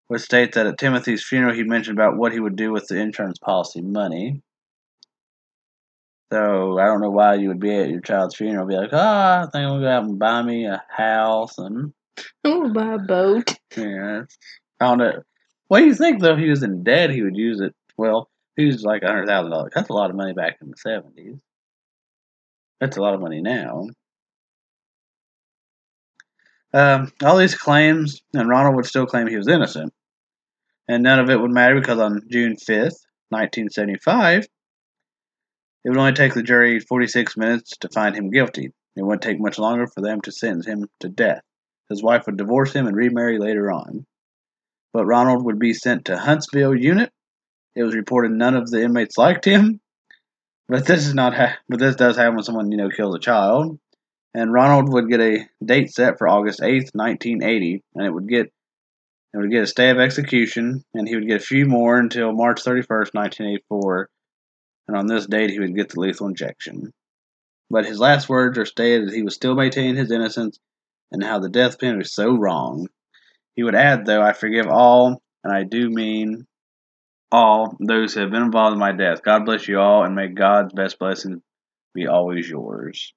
would 0.08 0.20
state 0.20 0.52
that 0.52 0.66
at 0.66 0.78
Timothy's 0.78 1.24
funeral 1.24 1.54
he 1.54 1.64
mentioned 1.64 1.98
about 1.98 2.16
what 2.16 2.32
he 2.32 2.40
would 2.40 2.56
do 2.56 2.72
with 2.72 2.86
the 2.88 2.96
insurance 2.96 3.38
policy 3.38 3.82
money. 3.82 4.42
So 6.30 6.78
I 6.78 6.84
don't 6.84 7.00
know 7.00 7.10
why 7.10 7.34
you 7.34 7.48
would 7.48 7.60
be 7.60 7.74
at 7.74 7.88
your 7.88 8.00
child's 8.00 8.36
funeral 8.36 8.62
and 8.62 8.68
be 8.68 8.76
like, 8.76 8.90
oh, 8.92 8.98
I 8.98 9.46
think 9.50 9.64
I'm 9.64 9.68
gonna 9.70 9.80
go 9.80 9.88
out 9.88 10.04
and 10.04 10.18
buy 10.18 10.42
me 10.42 10.66
a 10.66 10.82
house 10.90 11.56
and 11.58 11.92
I'm 12.44 12.62
gonna 12.62 12.74
buy 12.74 12.94
a 12.94 12.98
boat. 12.98 13.54
yeah, 13.76 14.22
I 14.80 14.84
don't 14.84 14.98
know. 14.98 15.22
What 15.68 15.80
do 15.80 15.86
you 15.86 15.94
think 15.94 16.20
though? 16.20 16.34
If 16.34 16.38
he 16.38 16.50
was 16.50 16.62
in 16.62 16.84
debt, 16.84 17.10
he 17.10 17.22
would 17.22 17.36
use 17.36 17.60
it. 17.60 17.74
Well, 17.96 18.28
he 18.56 18.66
was 18.66 18.82
like 18.82 19.02
a 19.02 19.08
hundred 19.08 19.26
thousand 19.26 19.52
dollars. 19.52 19.72
That's 19.74 19.88
a 19.88 19.94
lot 19.94 20.10
of 20.10 20.16
money 20.16 20.34
back 20.34 20.58
in 20.60 20.70
the 20.70 20.76
seventies. 20.76 21.36
That's 22.80 22.96
a 22.96 23.02
lot 23.02 23.14
of 23.14 23.20
money 23.20 23.40
now. 23.40 23.88
Um, 26.74 27.10
all 27.24 27.38
these 27.38 27.54
claims, 27.54 28.22
and 28.34 28.48
Ronald 28.48 28.76
would 28.76 28.86
still 28.86 29.06
claim 29.06 29.26
he 29.26 29.36
was 29.36 29.48
innocent. 29.48 29.92
And 30.86 31.02
none 31.02 31.18
of 31.18 31.30
it 31.30 31.40
would 31.40 31.50
matter 31.50 31.74
because 31.74 31.98
on 31.98 32.22
June 32.30 32.56
5th, 32.56 33.00
1975, 33.30 34.46
it 35.88 35.92
would 35.92 36.00
only 36.00 36.12
take 36.12 36.34
the 36.34 36.42
jury 36.42 36.80
46 36.80 37.38
minutes 37.38 37.78
to 37.78 37.88
find 37.88 38.14
him 38.14 38.28
guilty. 38.28 38.74
It 38.94 39.02
wouldn't 39.02 39.22
take 39.22 39.40
much 39.40 39.58
longer 39.58 39.86
for 39.86 40.02
them 40.02 40.20
to 40.20 40.30
sentence 40.30 40.66
him 40.66 40.84
to 41.00 41.08
death. 41.08 41.40
His 41.88 42.02
wife 42.02 42.26
would 42.26 42.36
divorce 42.36 42.74
him 42.74 42.86
and 42.86 42.94
remarry 42.94 43.38
later 43.38 43.72
on. 43.72 44.04
But 44.92 45.06
Ronald 45.06 45.46
would 45.46 45.58
be 45.58 45.72
sent 45.72 46.04
to 46.04 46.18
Huntsville 46.18 46.74
unit. 46.74 47.10
It 47.74 47.84
was 47.84 47.94
reported 47.94 48.32
none 48.32 48.54
of 48.54 48.70
the 48.70 48.82
inmates 48.82 49.16
liked 49.16 49.46
him. 49.46 49.80
But 50.68 50.84
this 50.84 51.06
is 51.06 51.14
not 51.14 51.32
ha- 51.32 51.56
but 51.70 51.78
this 51.78 51.96
does 51.96 52.18
happen 52.18 52.34
when 52.34 52.44
someone, 52.44 52.70
you 52.70 52.76
know, 52.76 52.90
kills 52.90 53.14
a 53.14 53.18
child 53.18 53.78
and 54.34 54.52
Ronald 54.52 54.92
would 54.92 55.08
get 55.08 55.22
a 55.22 55.48
date 55.64 55.90
set 55.90 56.18
for 56.18 56.28
August 56.28 56.60
8th, 56.60 56.90
1980, 56.92 57.82
and 57.94 58.06
it 58.06 58.10
would 58.10 58.28
get 58.28 58.52
it 59.32 59.38
would 59.38 59.50
get 59.50 59.62
a 59.62 59.66
stay 59.66 59.88
of 59.88 59.98
execution, 59.98 60.84
and 60.92 61.08
he 61.08 61.14
would 61.14 61.26
get 61.26 61.40
a 61.40 61.44
few 61.44 61.64
more 61.64 61.98
until 61.98 62.32
March 62.34 62.62
31st, 62.62 63.14
1984, 63.14 64.10
and 64.88 64.96
on 64.96 65.06
this 65.06 65.26
date 65.26 65.50
he 65.50 65.60
would 65.60 65.76
get 65.76 65.90
the 65.90 66.00
lethal 66.00 66.26
injection. 66.26 66.92
But 67.70 67.86
his 67.86 68.00
last 68.00 68.28
words 68.28 68.58
are 68.58 68.64
stated 68.64 69.08
that 69.08 69.14
he 69.14 69.22
was 69.22 69.34
still 69.34 69.54
maintaining 69.54 69.96
his 69.96 70.10
innocence 70.10 70.58
and 71.12 71.22
how 71.22 71.38
the 71.38 71.50
death 71.50 71.78
penalty 71.78 71.98
was 71.98 72.14
so 72.14 72.34
wrong. 72.34 72.88
He 73.54 73.62
would 73.62 73.74
add, 73.74 74.06
though, 74.06 74.22
I 74.22 74.32
forgive 74.32 74.66
all, 74.66 75.22
and 75.44 75.52
I 75.52 75.64
do 75.64 75.90
mean 75.90 76.46
all, 77.30 77.76
those 77.80 78.14
who 78.14 78.20
have 78.20 78.30
been 78.30 78.42
involved 78.42 78.74
in 78.74 78.78
my 78.78 78.92
death. 78.92 79.22
God 79.22 79.44
bless 79.44 79.68
you 79.68 79.78
all, 79.78 80.04
and 80.04 80.14
may 80.14 80.28
God's 80.28 80.72
best 80.72 80.98
blessings 80.98 81.42
be 81.94 82.06
always 82.06 82.48
yours. 82.48 83.12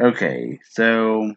Okay, 0.00 0.60
so 0.68 1.34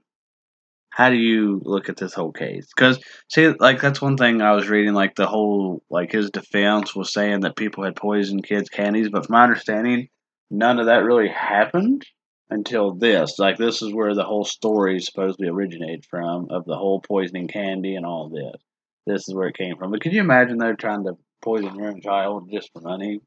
how 0.98 1.12
do 1.12 1.16
you 1.16 1.62
look 1.64 1.90
at 1.90 1.98
this 1.98 2.16
whole 2.16 2.32
case? 2.32 2.66
Because 2.76 3.00
see, 3.30 3.50
like 3.50 3.80
that's 3.80 4.02
one 4.02 4.18
thing 4.18 4.42
I 4.42 4.54
was 4.54 4.68
reading. 4.68 4.96
Like 4.96 5.14
the 5.14 5.28
whole, 5.28 5.84
like 5.92 6.12
his 6.12 6.32
defense 6.32 6.96
was 6.96 7.14
saying 7.14 7.42
that 7.42 7.56
people 7.56 7.84
had 7.84 7.96
poisoned 7.96 8.48
kids' 8.48 8.70
candies, 8.70 9.08
but 9.08 9.28
from 9.28 9.34
my 9.34 9.44
understanding, 9.44 10.08
none 10.50 10.80
of 10.80 10.88
that 10.88 11.04
really 11.04 11.28
happened 11.28 12.04
until 12.50 12.96
this. 12.96 13.38
Like 13.38 13.58
this 13.58 13.84
is 13.84 13.94
where 13.94 14.16
the 14.16 14.24
whole 14.24 14.44
story 14.44 14.98
is 14.98 15.06
supposedly 15.06 15.50
originated 15.50 16.04
from 16.10 16.48
of 16.50 16.66
the 16.66 16.76
whole 16.76 17.00
poisoning 17.00 17.48
candy 17.48 17.94
and 17.94 18.04
all 18.04 18.30
this. 18.30 18.60
This 19.06 19.30
is 19.30 19.36
where 19.36 19.50
it 19.50 19.56
came 19.56 19.78
from. 19.78 19.92
But 19.92 20.02
could 20.02 20.14
you 20.14 20.22
imagine 20.22 20.58
they're 20.58 20.76
trying 20.76 21.04
to 21.04 21.16
poison 21.44 21.76
your 21.76 21.90
own 21.90 22.02
child 22.02 22.50
just 22.52 22.74
for 22.74 22.82
money? 22.82 23.20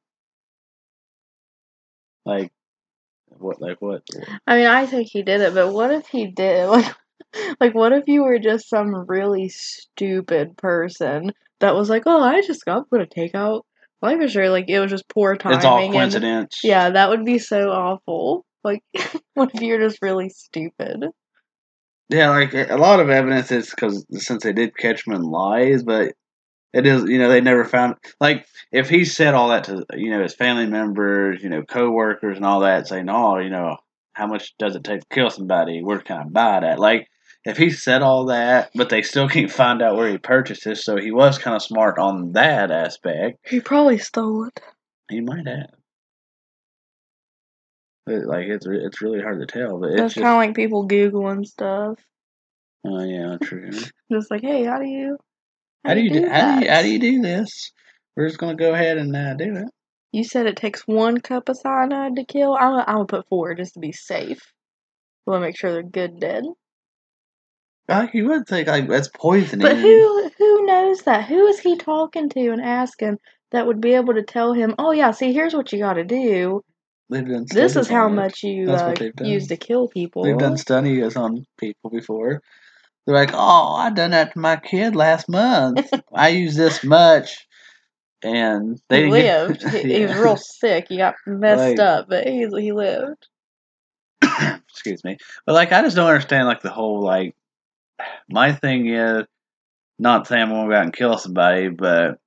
Like 2.27 2.50
what? 3.39 3.61
Like 3.61 3.81
what? 3.81 4.03
I 4.45 4.57
mean, 4.57 4.67
I 4.67 4.87
think 4.87 5.09
he 5.09 5.23
did 5.23 5.41
it, 5.41 5.55
but 5.55 5.73
what 5.73 5.93
if 5.93 6.09
he 6.09 6.27
did? 6.27 6.69
Like, 6.69 6.97
like 7.61 7.75
what 7.75 7.93
if 7.93 8.05
you 8.07 8.25
were 8.25 8.39
just 8.39 8.69
some 8.69 8.95
really 9.09 9.49
stupid 9.49 10.57
person 10.57 11.33
that 11.61 11.75
was 11.75 11.89
like, 11.91 12.05
"Oh, 12.07 12.23
I 12.23 12.41
just 12.43 12.63
I'm 12.67 12.85
gonna 12.91 13.07
take 13.07 13.35
out 13.35 13.67
life 14.03 14.21
insurance." 14.21 14.53
Like 14.53 14.69
it 14.69 14.81
was 14.81 14.91
just 14.91 15.09
poor 15.09 15.37
timing. 15.37 15.59
It's 15.59 15.65
all 15.65 15.79
and- 15.79 15.93
coincidence. 15.93 16.61
yeah, 16.65 16.91
that 16.91 17.11
would 17.11 17.25
be 17.25 17.39
so 17.39 17.71
awful. 17.71 18.45
Like, 18.65 18.83
what 19.35 19.55
if 19.55 19.61
you're 19.61 19.81
just 19.81 20.03
really 20.03 20.29
stupid? 20.29 21.05
Yeah, 22.09 22.31
like 22.31 22.55
a 22.55 22.77
lot 22.77 22.99
of 22.99 23.09
evidence 23.09 23.53
is 23.53 23.71
because 23.71 24.05
since 24.13 24.43
they 24.43 24.53
did 24.53 24.77
catch 24.77 25.07
him 25.07 25.15
in 25.15 25.23
lies, 25.23 25.85
but 25.85 26.15
it 26.73 26.87
is 26.87 27.05
you 27.05 27.19
know 27.19 27.29
they 27.29 27.41
never 27.41 27.65
found 27.65 27.97
like 28.21 28.47
if 28.73 28.89
he 28.89 29.05
said 29.05 29.35
all 29.35 29.49
that 29.49 29.65
to 29.65 29.85
you 29.95 30.11
know 30.11 30.23
his 30.23 30.35
family 30.35 30.67
members, 30.67 31.43
you 31.43 31.49
know 31.49 31.63
coworkers 31.63 32.37
and 32.37 32.45
all 32.45 32.61
that, 32.61 32.89
saying 32.89 33.09
oh 33.09 33.39
you 33.39 33.51
know 33.51 33.77
how 34.13 34.27
much 34.27 34.55
does 34.59 34.75
it 34.75 34.85
take 34.85 35.01
to 35.01 35.07
kill 35.15 35.31
somebody? 35.31 35.83
Where 35.83 36.01
can 36.01 36.19
I 36.19 36.25
buy 36.25 36.59
it 36.59 36.65
at? 36.65 36.79
Like 36.81 37.09
if 37.45 37.57
he 37.57 37.71
said 37.71 38.03
all 38.03 38.27
that, 38.27 38.71
but 38.75 38.89
they 38.89 39.03
still 39.03 39.29
can't 39.29 39.51
find 39.51 39.83
out 39.83 39.97
where 39.97 40.11
he 40.11 40.19
purchased 40.19 40.67
it, 40.67 40.77
so 40.77 40.97
he 40.97 41.11
was 41.11 41.39
kind 41.39 41.57
of 41.57 41.63
smart 41.63 41.99
on 41.99 42.33
that 42.33 42.71
aspect. 42.71 43.39
He 43.47 43.61
probably 43.61 43.99
stole 43.99 44.45
it. 44.45 44.61
He 45.11 45.21
might 45.21 45.47
have. 45.47 45.71
But, 48.07 48.27
like 48.27 48.47
it's 48.47 48.67
it's 48.67 49.03
really 49.03 49.21
hard 49.21 49.41
to 49.41 49.47
tell, 49.47 49.79
but 49.79 49.93
it's 49.93 50.15
kind 50.15 50.27
of 50.27 50.37
like 50.37 50.55
people 50.55 50.89
googling 50.89 51.47
stuff. 51.47 51.99
oh 52.85 53.05
yeah 53.05 53.37
true. 53.43 53.71
Just 54.13 54.31
like, 54.31 54.43
hey, 54.43 54.65
how 54.65 54.79
do 54.79 54.89
you? 54.89 55.17
How 55.85 55.95
do 55.95 56.01
you 56.01 56.11
do, 56.11 56.29
how 56.29 56.59
do 56.59 56.65
you 56.65 56.71
how 56.71 56.83
do 56.83 56.91
you 56.91 56.99
do 56.99 57.23
this? 57.23 57.73
We're 58.17 58.27
just 58.27 58.39
gonna 58.39 58.57
go 58.57 58.75
ahead 58.75 58.99
and 58.99 59.15
uh, 59.17 59.35
do 59.35 59.57
it. 59.57 59.69
You 60.13 60.25
said 60.25 60.47
it 60.47 60.57
takes 60.57 60.83
one 60.83 61.21
cup 61.21 61.49
of 61.49 61.57
cyanide 61.57 62.17
to 62.17 62.25
kill. 62.25 62.55
I'm 62.55 62.73
gonna, 62.73 62.85
I'm 62.87 62.95
gonna 62.97 63.07
put 63.07 63.29
four 63.29 63.55
just 63.55 63.75
to 63.75 63.81
be 63.81 63.93
safe. 63.93 64.41
We 65.25 65.31
want 65.31 65.43
to 65.43 65.47
make 65.47 65.59
sure 65.59 65.73
they're 65.73 65.83
good 65.83 66.19
dead. 66.19 66.45
Like 67.91 68.15
you 68.15 68.27
would 68.29 68.47
think 68.47 68.69
like 68.69 68.89
that's 68.89 69.09
poisoning. 69.09 69.67
But 69.67 69.77
who 69.77 70.31
who 70.39 70.67
knows 70.67 71.03
that? 71.03 71.25
Who 71.25 71.47
is 71.47 71.59
he 71.61 71.77
talking 71.77 72.29
to 72.31 72.49
and 72.51 72.63
asking 72.63 73.19
that 73.53 73.67
would 73.67 73.81
be 73.81 73.95
able 73.95 74.15
to 74.15 74.23
tell 74.23 74.53
him? 74.53 74.75
Oh 74.79 74.93
yeah, 74.93 75.11
see, 75.11 75.33
here's 75.33 75.55
what 75.55 75.73
you 75.73 75.79
got 75.81 75.95
to 75.95 76.05
do. 76.05 76.63
They've 77.11 77.27
done 77.27 77.47
This 77.51 77.75
is 77.75 77.89
how 77.89 78.09
much 78.09 78.45
you 78.45 78.71
uh, 78.71 78.87
what 78.87 78.99
they've 79.01 79.15
done. 79.15 79.27
use 79.27 79.49
to 79.49 79.57
kill 79.57 79.89
people. 79.89 80.23
They've 80.23 80.39
done 80.39 80.57
studies 80.57 81.17
on 81.17 81.45
people 81.59 81.91
before. 81.91 82.41
They're 83.05 83.17
like, 83.17 83.33
oh, 83.35 83.75
I 83.75 83.91
done 83.91 84.13
that 84.13 84.35
to 84.35 84.39
my 84.39 84.57
kid 84.57 84.95
last 84.95 85.29
month. 85.29 85.91
I 86.15 86.29
used 86.29 86.57
this 86.57 86.85
much, 86.85 87.49
and 88.23 88.81
they 88.89 89.07
he 89.07 89.11
lived. 89.11 89.61
Get, 89.63 89.73
he, 89.85 89.95
he 89.95 90.07
was 90.07 90.15
real 90.15 90.37
sick. 90.37 90.87
He 90.89 90.99
got 90.99 91.17
messed 91.27 91.77
Like- 91.77 91.79
up, 91.81 92.09
but 92.09 92.29
he 92.29 92.47
he 92.47 92.71
lived. 92.71 93.27
Excuse 94.69 95.03
me, 95.03 95.17
but 95.47 95.55
like 95.55 95.73
I 95.73 95.83
just 95.83 95.97
don't 95.97 96.07
understand 96.09 96.47
like 96.47 96.63
the 96.63 96.71
whole 96.71 97.03
like. 97.03 97.35
My 98.28 98.52
thing 98.52 98.88
is 98.88 99.25
not 99.99 100.26
saying 100.26 100.42
I'm 100.42 100.50
gonna 100.50 100.69
go 100.69 100.75
out 100.75 100.85
and 100.85 100.97
kill 100.97 101.19
somebody, 101.19 101.69
but 101.69 102.19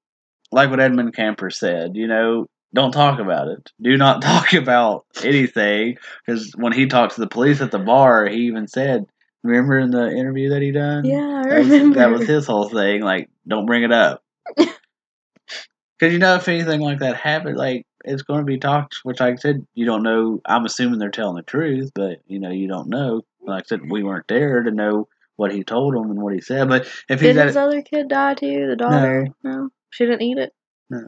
like 0.52 0.70
what 0.70 0.80
Edmund 0.80 1.16
Kemper 1.16 1.50
said, 1.50 1.96
you 1.96 2.08
know, 2.08 2.48
don't 2.74 2.92
talk 2.92 3.20
about 3.20 3.48
it. 3.48 3.72
Do 3.82 3.98
not 3.98 4.22
talk 4.22 4.54
about 4.54 5.06
anything 5.24 5.98
because 6.26 6.54
when 6.56 6.74
he 6.74 6.88
talked 6.88 7.16
to 7.16 7.22
the 7.22 7.28
police 7.28 7.62
at 7.62 7.72
the 7.72 7.80
bar, 7.80 8.28
he 8.28 8.48
even 8.48 8.68
said, 8.68 9.06
"Remember 9.44 9.78
in 9.80 9.92
the 9.92 10.10
interview 10.10 10.50
that 10.50 10.62
he 10.62 10.72
done? 10.72 11.06
Yeah, 11.06 11.42
I 11.46 11.50
that 11.50 11.60
was, 11.60 11.70
remember. 11.70 12.00
that 12.00 12.12
was 12.12 12.28
his 12.28 12.48
whole 12.48 12.70
thing. 12.70 13.02
Like, 13.02 13.30
don't 13.48 13.66
bring 13.66 13.84
it 13.84 13.92
up 13.92 14.24
because 14.58 16.14
you 16.14 16.20
know 16.20 16.36
if 16.36 16.48
anything 16.48 16.82
like 16.82 17.00
that 17.00 17.16
happened, 17.16 17.58
like 17.58 17.86
it's 18.06 18.24
going 18.24 18.42
to 18.42 18.46
be 18.46 18.58
talked. 18.58 18.98
Which 19.04 19.20
like 19.20 19.34
I 19.34 19.38
said, 19.38 19.66
you 19.74 19.86
don't 19.86 20.04
know. 20.04 20.42
I'm 20.46 20.66
assuming 20.66 21.00
they're 21.00 21.10
telling 21.10 21.36
the 21.36 21.44
truth, 21.44 21.92
but 21.94 22.22
you 22.28 22.40
know 22.40 22.52
you 22.52 22.68
don't 22.68 22.90
know. 22.90 23.22
Like 23.42 23.66
I 23.66 23.68
said, 23.68 23.90
we 23.90 24.04
weren't 24.04 24.28
there 24.28 24.64
to 24.64 24.72
know 24.72 25.08
what 25.44 25.52
he 25.54 25.64
told 25.66 25.94
him 25.94 26.10
and 26.10 26.22
what 26.22 26.34
he 26.34 26.40
said. 26.42 26.70
But 26.70 26.86
if 27.10 27.20
he's 27.20 27.36
Did 27.36 27.46
his 27.48 27.58
other 27.58 27.82
kid 27.82 28.08
die 28.08 28.34
too? 28.36 28.68
The 28.70 28.76
daughter? 28.78 29.28
No. 29.44 29.70
She 29.90 30.06
didn't 30.06 30.22
eat 30.22 30.38
it? 30.38 30.54
No. 30.90 31.02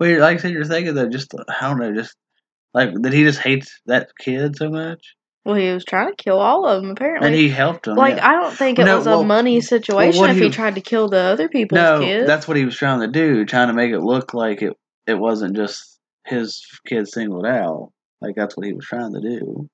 Well, 0.00 0.08
you're, 0.10 0.20
like 0.20 0.38
I 0.38 0.40
said, 0.40 0.50
you're 0.50 0.64
thinking 0.64 0.94
that 0.94 1.10
just 1.10 1.32
I 1.48 1.68
don't 1.68 1.78
know, 1.78 1.94
just 1.94 2.16
like 2.74 2.90
that 3.02 3.12
he 3.12 3.22
just 3.22 3.38
hates 3.38 3.80
that 3.86 4.10
kid 4.18 4.56
so 4.56 4.70
much, 4.70 5.14
Well, 5.44 5.54
he 5.54 5.70
was 5.70 5.84
trying 5.84 6.08
to 6.14 6.16
kill 6.22 6.38
all 6.38 6.66
of 6.66 6.82
them, 6.82 6.90
apparently. 6.90 7.28
and 7.28 7.36
he 7.36 7.48
helped 7.48 7.86
him. 7.86 7.94
like, 7.96 8.16
yeah. 8.16 8.28
I 8.28 8.32
don't 8.32 8.52
think 8.56 8.78
it 8.80 8.84
No, 8.84 8.96
was 8.96 9.06
well, 9.06 9.20
a 9.20 9.24
money 9.24 9.60
situation 9.60 10.20
what 10.20 10.30
if 10.30 10.36
he- 10.38 10.44
he 10.44 10.50
tried 10.50 10.74
to 10.74 10.80
kill 10.80 11.08
the 11.08 11.18
other 11.20 11.48
people's 11.48 11.76
no, 11.78 12.00
kids. 12.00 12.26
that's 12.26 12.48
what 12.48 12.56
he 12.56 12.64
was 12.64 12.74
trying 12.76 13.00
to 13.00 13.08
do, 13.08 13.44
trying 13.44 13.68
to 13.68 13.74
make 13.74 13.92
it 13.92 14.00
look 14.00 14.34
like 14.34 14.62
it 14.62 14.72
it 15.06 15.14
wasn't 15.18 15.54
just 15.56 15.98
his 16.26 16.64
kid 16.86 17.06
singled 17.08 17.46
out. 17.46 17.92
Like 18.20 18.34
that's 18.36 18.56
what 18.56 18.66
he 18.66 18.72
was 18.72 18.84
trying 18.86 19.12
to 19.14 19.20
do. 19.20 19.68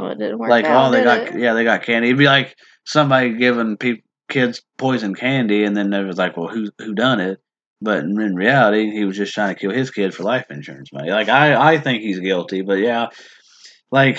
Well, 0.00 0.12
it 0.12 0.18
didn't 0.18 0.38
work 0.38 0.50
like, 0.50 0.64
oh, 0.64 0.68
out, 0.68 0.88
oh, 0.88 0.90
they 0.92 1.04
got 1.04 1.20
it? 1.20 1.38
yeah, 1.38 1.54
they 1.54 1.64
got 1.64 1.82
candy. 1.82 2.08
It'd 2.08 2.18
be 2.18 2.26
like 2.26 2.56
somebody 2.84 3.34
giving 3.34 3.76
peop 3.76 4.04
kids 4.28 4.62
poison 4.78 5.14
candy, 5.14 5.64
and 5.64 5.76
then 5.76 5.90
they 5.90 6.02
was 6.02 6.18
like, 6.18 6.36
well, 6.36 6.48
who 6.48 6.70
who 6.78 6.94
done 6.94 7.20
it? 7.20 7.40
But 7.82 8.04
in 8.04 8.34
reality, 8.34 8.90
he 8.90 9.04
was 9.04 9.16
just 9.16 9.32
trying 9.32 9.54
to 9.54 9.60
kill 9.60 9.70
his 9.70 9.90
kid 9.90 10.14
for 10.14 10.22
life 10.22 10.46
insurance 10.50 10.92
money. 10.92 11.10
Like 11.10 11.28
I, 11.28 11.74
I 11.74 11.78
think 11.78 12.02
he's 12.02 12.20
guilty, 12.20 12.60
but 12.60 12.78
yeah, 12.78 13.08
like 13.90 14.18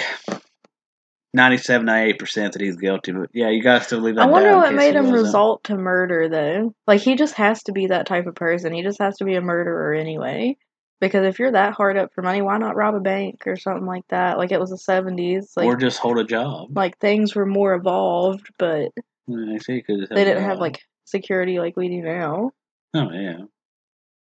97, 1.34 1.86
98 1.86 2.20
percent 2.20 2.54
that 2.54 2.62
he's 2.62 2.76
guilty. 2.76 3.12
But 3.12 3.30
yeah, 3.34 3.50
you 3.50 3.64
gotta 3.64 3.84
still 3.84 4.00
leave 4.00 4.16
that. 4.16 4.28
I 4.28 4.32
wonder 4.32 4.56
what 4.56 4.74
made 4.74 4.96
him 4.96 5.12
result 5.12 5.64
to 5.66 5.78
murder, 5.78 6.28
though. 6.28 6.76
Like, 6.88 7.02
he 7.02 7.16
just 7.16 7.36
has 7.36 7.64
to 7.64 7.72
be 7.72 7.88
that 7.88 8.06
type 8.06 8.28
of 8.28 8.36
person. 8.36 8.74
He 8.74 8.84
just 8.84 9.00
has 9.00 9.18
to 9.18 9.26
be 9.26 9.36
a 9.36 9.42
murderer 9.42 9.94
anyway. 9.94 10.58
Because 11.01 11.25
if 11.25 11.39
you're 11.39 11.51
that 11.51 11.74
hard 11.74 11.98
up 11.98 12.13
for 12.13 12.22
money, 12.22 12.41
why 12.41 12.58
not 12.60 12.75
rob 12.75 12.96
a 12.96 13.00
bank 13.00 13.48
or 13.48 13.58
something 13.58 13.88
like 13.88 14.08
that? 14.10 14.38
Like, 14.38 14.51
it 14.51 14.60
was 14.60 14.70
the 14.70 14.75
70s. 14.77 15.58
Like, 15.58 15.65
or 15.65 15.75
just 15.75 15.98
hold 15.98 16.20
a 16.20 16.24
job. 16.24 16.77
like 16.77 16.98
things 17.00 17.36
were 17.36 17.46
more 17.48 17.74
evolved, 17.74 18.48
but 18.58 18.91
I 19.27 19.58
see, 19.58 19.84
just 19.88 20.12
they 20.12 20.24
didn't 20.24 20.43
have, 20.43 20.60
like, 20.60 20.79
security 21.05 21.60
like 21.60 21.75
we 21.75 21.89
do 21.89 22.01
now. 22.01 22.51
Oh 22.93 23.10
yeah, 23.12 23.38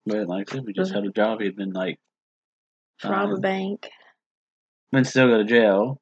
but 0.07 0.26
like 0.26 0.54
if 0.54 0.64
he 0.66 0.73
just 0.73 0.93
had 0.93 1.04
a 1.04 1.11
job, 1.11 1.40
he'd 1.40 1.57
been 1.57 1.73
like, 1.73 1.99
Rob 3.04 3.31
a 3.31 3.37
bank. 3.38 3.90
been 4.90 5.04
still 5.04 5.28
go 5.28 5.38
to 5.38 5.45
jail. 5.45 6.00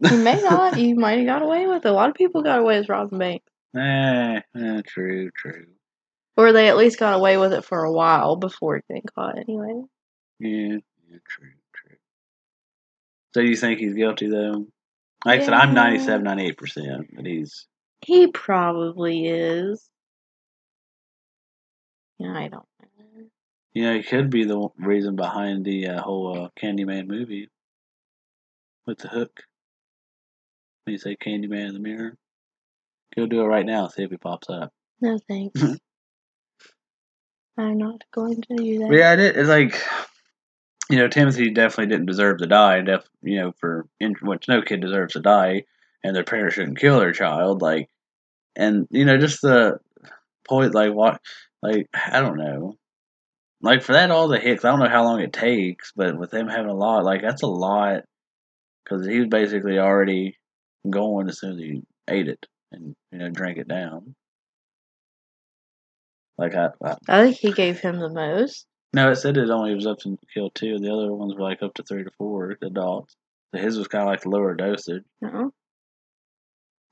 You 0.00 0.16
may 0.16 0.40
not. 0.40 0.78
You 0.78 0.94
might 0.94 1.18
have 1.18 1.26
got 1.26 1.42
away 1.42 1.66
with 1.66 1.84
it. 1.84 1.88
A 1.88 1.92
lot 1.92 2.08
of 2.08 2.14
people 2.14 2.42
got 2.42 2.58
away 2.60 2.78
with 2.78 2.88
robbing 2.88 3.18
banks. 3.18 3.52
Eh, 3.76 4.40
eh, 4.56 4.82
true, 4.86 5.30
true. 5.36 5.66
Or 6.36 6.52
they 6.52 6.68
at 6.68 6.76
least 6.78 6.98
got 6.98 7.14
away 7.14 7.36
with 7.36 7.52
it 7.52 7.64
for 7.64 7.84
a 7.84 7.92
while 7.92 8.36
before 8.36 8.80
getting 8.88 9.04
caught 9.14 9.38
anyway. 9.38 9.82
Yeah, 10.40 10.78
yeah, 11.10 11.18
true, 11.28 11.50
true. 11.74 11.96
So 13.34 13.40
you 13.40 13.56
think 13.56 13.78
he's 13.78 13.94
guilty 13.94 14.28
though? 14.28 14.66
Like 15.24 15.42
I 15.42 15.44
said, 15.44 15.54
I'm 15.54 15.68
Yeah. 15.70 15.74
97, 15.82 16.24
98 16.24 16.56
percent, 16.56 17.06
but 17.14 17.26
he's 17.26 17.66
He 18.00 18.28
probably 18.28 19.26
is. 19.26 19.86
Yeah, 22.18 22.32
I 22.36 22.48
don't 22.48 22.66
know. 22.80 23.24
you 23.74 23.82
know 23.84 23.94
he 23.96 24.02
could 24.02 24.30
be 24.30 24.44
the 24.44 24.68
reason 24.78 25.16
behind 25.16 25.64
the 25.64 25.88
uh, 25.88 26.02
whole 26.02 26.44
uh, 26.44 26.48
Candyman 26.60 27.06
movie 27.06 27.48
with 28.86 28.98
the 28.98 29.08
hook. 29.08 29.42
When 30.84 30.92
you 30.92 30.98
say 30.98 31.16
Candyman 31.16 31.68
in 31.68 31.74
the 31.74 31.80
mirror, 31.80 32.16
go 33.14 33.26
do 33.26 33.42
it 33.42 33.46
right 33.46 33.66
now. 33.66 33.88
See 33.88 34.02
if 34.04 34.10
he 34.10 34.16
pops 34.16 34.48
up. 34.48 34.72
No 35.02 35.18
thanks. 35.28 35.62
I'm 37.58 37.76
not 37.78 38.02
going 38.10 38.40
to 38.40 38.56
do 38.56 38.78
that. 38.78 38.92
Yeah, 38.92 39.12
it 39.12 39.20
is. 39.20 39.36
It's 39.36 39.48
like, 39.48 39.82
you 40.90 40.98
know, 40.98 41.08
Timothy 41.08 41.50
definitely 41.50 41.86
didn't 41.86 42.06
deserve 42.06 42.38
to 42.38 42.46
die. 42.46 42.80
Def, 42.82 43.04
you 43.22 43.36
know, 43.40 43.52
for 43.58 43.86
which 44.22 44.48
no 44.48 44.62
kid 44.62 44.80
deserves 44.80 45.14
to 45.14 45.20
die, 45.20 45.64
and 46.02 46.14
their 46.14 46.24
parents 46.24 46.54
shouldn't 46.54 46.78
kill 46.78 46.98
their 46.98 47.12
child. 47.12 47.62
Like, 47.62 47.88
and 48.56 48.88
you 48.90 49.04
know, 49.04 49.16
just 49.16 49.40
the 49.42 49.78
point, 50.48 50.74
like 50.74 50.92
what, 50.92 51.20
like 51.62 51.88
I 51.94 52.20
don't 52.20 52.38
know, 52.38 52.76
like 53.62 53.82
for 53.82 53.92
that 53.92 54.10
all 54.10 54.28
the 54.28 54.38
hits. 54.38 54.64
I 54.64 54.70
don't 54.70 54.80
know 54.80 54.88
how 54.88 55.04
long 55.04 55.20
it 55.20 55.32
takes, 55.32 55.92
but 55.94 56.18
with 56.18 56.30
them 56.30 56.48
having 56.48 56.70
a 56.70 56.74
lot, 56.74 57.04
like 57.04 57.22
that's 57.22 57.42
a 57.42 57.46
lot, 57.46 58.04
because 58.84 59.06
he 59.06 59.20
was 59.20 59.28
basically 59.28 59.78
already 59.78 60.36
going 60.88 61.28
as 61.28 61.38
soon 61.40 61.52
as 61.52 61.58
he 61.58 61.82
ate 62.08 62.28
it 62.28 62.46
and 62.72 62.96
you 63.12 63.18
know 63.18 63.30
drank 63.30 63.58
it 63.58 63.68
down. 63.68 64.14
Like 66.38 66.54
I, 66.54 66.70
I 66.82 66.96
I 67.08 67.22
think 67.24 67.36
he 67.36 67.52
gave 67.52 67.80
him 67.80 67.98
the 67.98 68.08
most. 68.08 68.66
No, 68.92 69.10
it 69.10 69.16
said 69.16 69.36
it 69.36 69.50
only 69.50 69.74
was 69.74 69.86
up 69.86 69.98
to 70.00 70.18
kill 70.34 70.50
two. 70.50 70.78
The 70.78 70.92
other 70.92 71.12
ones 71.12 71.34
were 71.34 71.42
like 71.42 71.62
up 71.62 71.74
to 71.74 71.82
three 71.82 72.04
to 72.04 72.10
four 72.18 72.56
adults. 72.62 73.16
So 73.54 73.60
his 73.60 73.78
was 73.78 73.88
kind 73.88 74.02
of 74.02 74.08
like 74.08 74.22
the 74.22 74.30
lower 74.30 74.54
dosage. 74.54 75.04
No. 75.20 75.52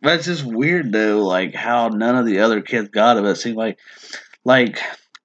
But 0.00 0.14
it's 0.16 0.26
just 0.26 0.44
weird 0.44 0.92
though, 0.92 1.24
like 1.24 1.54
how 1.54 1.88
none 1.88 2.16
of 2.16 2.26
the 2.26 2.40
other 2.40 2.60
kids 2.60 2.88
got 2.88 3.16
it. 3.16 3.24
It 3.24 3.36
seemed 3.36 3.56
like, 3.56 3.78
like 4.44 4.80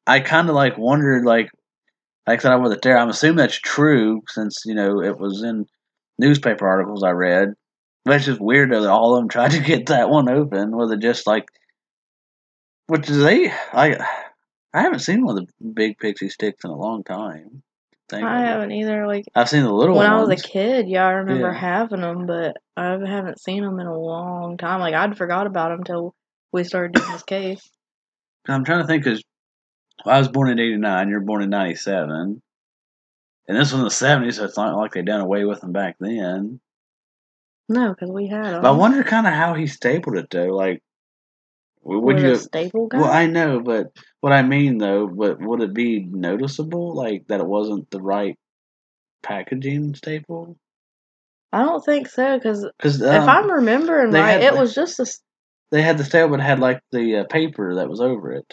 I 0.08 0.20
kind 0.20 0.50
of 0.50 0.56
like 0.56 0.78
wondered, 0.78 1.26
like, 1.26 1.52
like 2.26 2.40
I 2.40 2.42
said, 2.42 2.52
I 2.52 2.56
wasn't 2.56 2.82
there. 2.82 2.98
I'm 2.98 3.10
assuming 3.10 3.38
that's 3.38 3.60
true 3.60 4.24
since 4.30 4.64
you 4.66 4.74
know 4.74 5.02
it 5.02 5.20
was 5.20 5.44
in 5.44 5.68
newspaper 6.18 6.68
articles 6.68 7.04
I 7.04 7.12
read. 7.12 7.54
But 8.06 8.16
it's 8.16 8.26
just 8.26 8.42
weird 8.42 8.72
though 8.72 8.82
that 8.82 8.90
all 8.90 9.16
of 9.16 9.22
them 9.22 9.30
tried 9.30 9.52
to 9.52 9.60
get 9.60 9.88
that 9.88 10.10
one 10.10 10.28
open. 10.28 10.76
Was 10.76 10.92
it 10.92 11.02
just 11.02 11.28
like, 11.28 11.46
which 12.88 13.10
is 13.10 13.22
they? 13.24 13.52
I 13.72 14.04
I 14.74 14.82
haven't 14.82 15.00
seen 15.00 15.24
one 15.24 15.38
of 15.38 15.48
the 15.48 15.54
big 15.74 15.98
pixie 16.00 16.30
sticks 16.30 16.64
in 16.64 16.72
a 16.72 16.76
long 16.76 17.04
time. 17.04 17.62
Think 18.10 18.24
I 18.24 18.42
haven't 18.42 18.72
either. 18.72 19.08
Like, 19.08 19.26
I've 19.36 19.48
seen 19.50 19.64
the 19.64 19.72
little 19.74 19.96
ones. 19.96 20.04
when 20.06 20.12
I 20.12 20.22
was 20.22 20.30
a 20.30 20.48
kid, 20.48 20.88
yeah, 20.90 21.06
I 21.06 21.12
remember 21.12 21.52
Yeah. 21.52 21.58
having 21.58 22.02
them, 22.02 22.26
but 22.26 22.58
I 22.76 22.92
haven't 23.06 23.40
seen 23.40 23.64
them 23.64 23.80
in 23.80 23.88
a 23.88 23.98
long 23.98 24.58
time. 24.58 24.80
Like, 24.82 24.94
I'd 24.94 25.18
forgot 25.18 25.48
about 25.48 25.70
them 25.70 25.80
until 25.80 26.14
we 26.52 26.64
started 26.64 26.94
doing 26.94 27.12
this 27.12 27.24
case. 27.24 27.72
I'm 28.48 28.66
trying 28.66 28.82
to 28.82 28.88
think 28.88 29.04
because 29.06 29.24
I 30.06 30.20
was 30.20 30.28
born 30.28 30.50
in 30.50 30.60
'89. 30.60 31.08
You're 31.10 31.22
born 31.22 31.44
in 31.44 31.50
'97, 31.50 32.42
and 33.48 33.58
this 33.58 33.72
was 33.72 33.80
in 33.80 33.84
the 33.86 33.90
'70s, 33.90 34.36
so 34.36 34.44
it's 34.46 34.58
not 34.58 34.76
like 34.76 34.92
they 34.92 35.02
done 35.02 35.22
away 35.22 35.46
with 35.46 35.62
them 35.62 35.72
back 35.72 35.96
then. 36.00 36.60
No, 37.70 37.90
because 37.94 38.12
we 38.12 38.28
had 38.28 38.46
them. 38.54 38.62
But 38.64 38.68
I 38.70 38.72
wonder 38.76 39.02
kind 39.04 39.26
of 39.28 39.34
how 39.34 39.54
he 39.54 39.66
stapled 39.68 40.18
it 40.18 40.30
though. 40.30 40.48
Like, 40.48 40.84
would 41.84 42.20
you? 42.20 42.32
a 42.34 42.38
staple 42.38 42.88
gun? 42.88 43.02
Well, 43.02 43.12
I 43.12 43.28
know, 43.28 43.60
but 43.60 43.92
what 44.22 44.34
I 44.34 44.42
mean 44.42 44.78
though, 44.78 45.08
but 45.08 45.40
would 45.40 45.62
it 45.62 45.74
be 45.74 46.06
noticeable, 46.06 46.96
like 46.96 47.28
that 47.28 47.42
it 47.42 47.48
wasn't 47.48 47.90
the 47.92 48.02
right 48.02 48.38
packaging 49.22 49.96
staple? 49.96 50.58
I 51.52 51.64
don't 51.64 51.84
think 51.86 52.08
so, 52.08 52.38
because 52.38 52.66
Because 52.78 53.02
if 53.02 53.28
I'm 53.28 53.52
remembering 53.52 54.08
Um, 54.08 54.14
right, 54.14 54.32
had 54.32 54.42
it 54.42 54.56
was 54.56 54.74
just 54.74 55.00
a. 55.00 55.06
they 55.72 55.82
had 55.82 55.98
the 55.98 56.04
staple, 56.04 56.30
but 56.30 56.40
it 56.40 56.44
had 56.44 56.60
like 56.60 56.82
the 56.92 57.18
uh, 57.18 57.24
paper 57.26 57.76
that 57.76 57.90
was 57.90 58.02
over 58.02 58.32
it. 58.34 58.46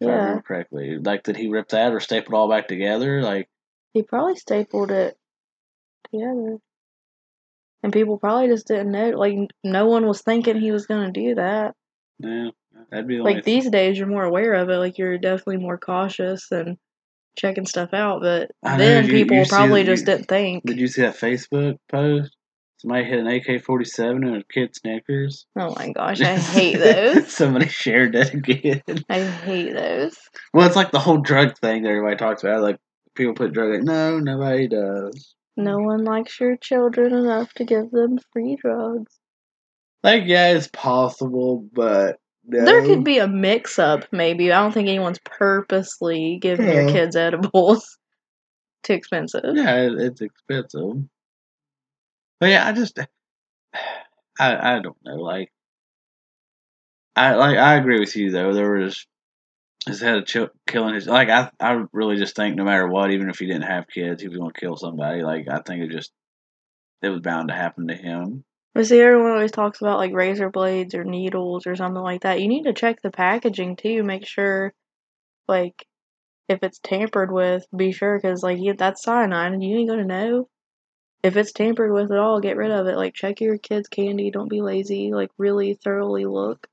If 0.00 0.06
I 0.08 0.12
Yeah. 0.12 0.18
remember 0.20 0.42
correctly, 0.42 0.98
like 0.98 1.22
did 1.24 1.36
he 1.36 1.48
rip 1.48 1.68
that 1.70 1.92
or 1.92 2.00
staple 2.00 2.34
it 2.34 2.38
all 2.38 2.48
back 2.48 2.68
together? 2.68 3.20
Like, 3.22 3.48
He 3.94 4.02
probably 4.02 4.36
stapled 4.36 4.90
it 4.90 5.16
together. 6.12 6.58
And 7.82 7.92
people 7.92 8.18
probably 8.18 8.48
just 8.48 8.66
didn't 8.66 8.90
know. 8.92 9.10
Like, 9.10 9.36
no 9.64 9.86
one 9.86 10.06
was 10.06 10.22
thinking 10.22 10.60
he 10.60 10.72
was 10.72 10.86
going 10.86 11.12
to 11.12 11.20
do 11.20 11.34
that. 11.36 11.74
Yeah, 12.18 12.50
that'd 12.90 13.06
be 13.08 13.16
the 13.18 13.22
Like, 13.22 13.44
these 13.44 13.68
days, 13.70 13.98
you're 13.98 14.06
more 14.06 14.24
aware 14.24 14.54
of 14.54 14.68
it. 14.68 14.76
Like, 14.78 14.98
you're 14.98 15.18
definitely 15.18 15.58
more 15.58 15.78
cautious 15.78 16.50
and 16.50 16.76
checking 17.38 17.66
stuff 17.66 17.94
out. 17.94 18.20
But 18.22 18.50
know, 18.64 18.76
then 18.78 19.04
you- 19.06 19.12
people 19.12 19.36
you 19.38 19.46
probably 19.46 19.84
just 19.84 20.00
you- 20.02 20.06
didn't 20.06 20.28
think. 20.28 20.64
Did 20.64 20.78
you 20.78 20.86
see 20.88 21.02
that 21.02 21.16
Facebook 21.16 21.76
post? 21.90 22.34
Somebody 22.80 23.04
hit 23.06 23.18
an 23.18 23.26
AK 23.26 23.64
forty 23.64 23.84
seven 23.84 24.22
and 24.24 24.36
a 24.36 24.44
kid's 24.52 24.78
Snickers. 24.78 25.46
Oh 25.58 25.74
my 25.76 25.90
gosh, 25.90 26.20
I 26.20 26.36
hate 26.36 26.76
those. 26.78 27.26
Somebody 27.32 27.66
shared 27.68 28.12
that 28.12 28.32
again. 28.34 28.82
I 29.08 29.20
hate 29.24 29.72
those. 29.74 30.16
Well, 30.54 30.64
it's 30.68 30.76
like 30.76 30.92
the 30.92 31.00
whole 31.00 31.18
drug 31.18 31.58
thing 31.58 31.82
that 31.82 31.88
everybody 31.88 32.14
talks 32.14 32.44
about. 32.44 32.62
Like 32.62 32.78
people 33.16 33.34
put 33.34 33.52
drug. 33.52 33.70
Like, 33.72 33.82
no, 33.82 34.20
nobody 34.20 34.68
does. 34.68 35.34
No 35.56 35.78
one 35.78 36.04
likes 36.04 36.38
your 36.38 36.56
children 36.56 37.12
enough 37.12 37.52
to 37.54 37.64
give 37.64 37.90
them 37.90 38.18
free 38.32 38.56
drugs. 38.62 39.12
Like, 40.02 40.24
yeah, 40.26 40.52
it's 40.52 40.68
possible, 40.68 41.68
but 41.72 42.18
no. 42.44 42.64
There 42.64 42.82
could 42.86 43.04
be 43.04 43.18
a 43.18 43.28
mix 43.28 43.78
up, 43.78 44.04
maybe. 44.12 44.52
I 44.52 44.60
don't 44.62 44.72
think 44.72 44.88
anyone's 44.88 45.18
purposely 45.24 46.38
giving 46.40 46.72
your 46.72 46.84
Yeah. 46.84 46.92
kids 46.92 47.16
edibles. 47.16 47.98
Too 48.84 48.94
expensive. 48.94 49.44
Yeah, 49.54 49.88
it's 49.98 50.20
expensive. 50.20 51.04
But 52.40 52.50
yeah, 52.50 52.66
I 52.66 52.72
just, 52.72 52.98
I, 54.40 54.76
I 54.76 54.80
don't 54.80 54.96
know. 55.04 55.16
Like, 55.16 55.52
I 57.16 57.34
like 57.34 57.56
I 57.58 57.74
agree 57.76 57.98
with 57.98 58.14
you 58.16 58.30
though. 58.30 58.52
There 58.54 58.72
was 58.74 59.04
instead 59.86 60.16
of 60.18 60.26
ch- 60.26 60.52
killing 60.66 60.94
his 60.94 61.06
like 61.06 61.28
I 61.30 61.50
I 61.60 61.84
really 61.92 62.16
just 62.16 62.36
think 62.36 62.56
no 62.56 62.64
matter 62.64 62.86
what, 62.88 63.10
even 63.10 63.28
if 63.30 63.38
he 63.38 63.46
didn't 63.46 63.62
have 63.62 63.88
kids, 63.88 64.22
he 64.22 64.28
was 64.28 64.38
gonna 64.38 64.52
kill 64.52 64.76
somebody. 64.76 65.22
Like 65.22 65.48
I 65.48 65.60
think 65.60 65.82
it 65.84 65.90
just 65.90 66.12
it 67.02 67.08
was 67.10 67.20
bound 67.20 67.48
to 67.48 67.54
happen 67.54 67.88
to 67.88 67.94
him. 67.96 68.44
But 68.78 68.86
see, 68.86 69.00
everyone 69.00 69.32
always 69.32 69.50
talks 69.50 69.80
about 69.80 69.98
like 69.98 70.12
razor 70.12 70.50
blades 70.50 70.94
or 70.94 71.02
needles 71.02 71.66
or 71.66 71.74
something 71.74 72.00
like 72.00 72.20
that. 72.20 72.40
You 72.40 72.46
need 72.46 72.62
to 72.62 72.72
check 72.72 73.02
the 73.02 73.10
packaging 73.10 73.74
too. 73.74 74.04
Make 74.04 74.24
sure, 74.24 74.72
like, 75.48 75.84
if 76.48 76.62
it's 76.62 76.78
tampered 76.78 77.32
with, 77.32 77.66
be 77.76 77.90
sure 77.90 78.16
because 78.16 78.44
like 78.44 78.60
you, 78.60 78.74
that's 78.74 79.02
cyanide, 79.02 79.52
and 79.52 79.64
you 79.64 79.78
ain't 79.78 79.90
gonna 79.90 80.04
know. 80.04 80.48
If 81.24 81.36
it's 81.36 81.50
tampered 81.50 81.92
with 81.92 82.12
at 82.12 82.20
all, 82.20 82.38
get 82.38 82.56
rid 82.56 82.70
of 82.70 82.86
it. 82.86 82.94
Like, 82.94 83.14
check 83.14 83.40
your 83.40 83.58
kids' 83.58 83.88
candy. 83.88 84.30
Don't 84.30 84.48
be 84.48 84.62
lazy. 84.62 85.10
Like, 85.12 85.30
really 85.38 85.74
thoroughly 85.74 86.24
look. 86.24 86.68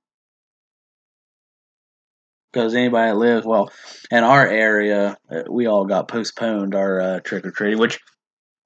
Because 2.54 2.76
anybody 2.76 3.13
that 3.13 3.18
lives 3.18 3.48
well 3.48 3.72
in 4.12 4.24
our 4.24 4.48
area, 4.48 5.18
uh, 5.28 5.41
we 5.50 5.65
all 5.65 5.86
got 5.86 6.08
postponed 6.08 6.76
our 6.76 7.02
uh, 7.02 7.20
trick 7.22 7.48
or 7.48 7.50
treating, 7.50 7.80
which 7.80 8.00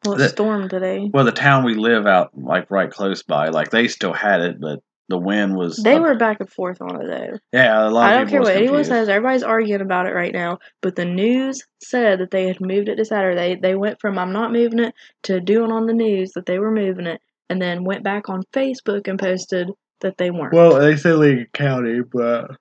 Well, 0.05 0.15
it 0.15 0.19
The- 0.19 0.29
stormed 0.29 0.69
today. 0.69 1.09
well 1.13 1.25
the 1.25 1.31
town 1.31 1.63
we 1.65 1.75
live 1.75 2.05
out 2.07 2.31
like 2.37 2.71
right 2.71 2.89
close 2.89 3.21
by, 3.23 3.49
like 3.49 3.69
they 3.69 3.87
still 3.87 4.13
had 4.13 4.41
it, 4.41 4.59
but 4.61 4.79
the 5.09 5.17
wind 5.17 5.55
was 5.57 5.77
They 5.77 5.95
up- 5.95 6.03
were 6.03 6.15
back 6.15 6.39
and 6.39 6.49
forth 6.49 6.81
on 6.81 7.01
it 7.01 7.07
though. 7.07 7.37
yeah 7.51 7.87
a 7.87 7.89
lot 7.89 8.11
I 8.11 8.13
of 8.13 8.19
don't 8.19 8.25
people 8.27 8.31
care 8.31 8.39
was 8.41 8.47
what 8.49 8.55
anyone 8.63 8.83
says. 8.85 9.09
Everybody's 9.09 9.43
arguing 9.43 9.81
about 9.81 10.05
it 10.05 10.13
right 10.13 10.31
now. 10.33 10.59
But 10.81 10.95
the 10.95 11.05
news 11.05 11.63
said 11.83 12.19
that 12.19 12.31
they 12.31 12.47
had 12.47 12.61
moved 12.61 12.87
it 12.89 12.95
to 12.97 13.05
Saturday. 13.05 13.55
They 13.55 13.75
went 13.75 13.99
from 13.99 14.17
I'm 14.17 14.31
not 14.31 14.53
moving 14.53 14.79
it 14.79 14.93
to 15.23 15.41
doing 15.41 15.71
on 15.71 15.85
the 15.87 15.93
news 15.93 16.31
that 16.33 16.45
they 16.45 16.59
were 16.59 16.71
moving 16.71 17.07
it, 17.07 17.19
and 17.49 17.61
then 17.61 17.83
went 17.83 18.03
back 18.03 18.29
on 18.29 18.43
Facebook 18.53 19.07
and 19.07 19.17
posted 19.19 19.69
that 20.01 20.17
they 20.17 20.29
weren't. 20.31 20.53
Well, 20.53 20.75
they 20.79 20.95
said 20.95 21.15
Lincoln 21.15 21.47
County, 21.53 22.01
but 22.01 22.51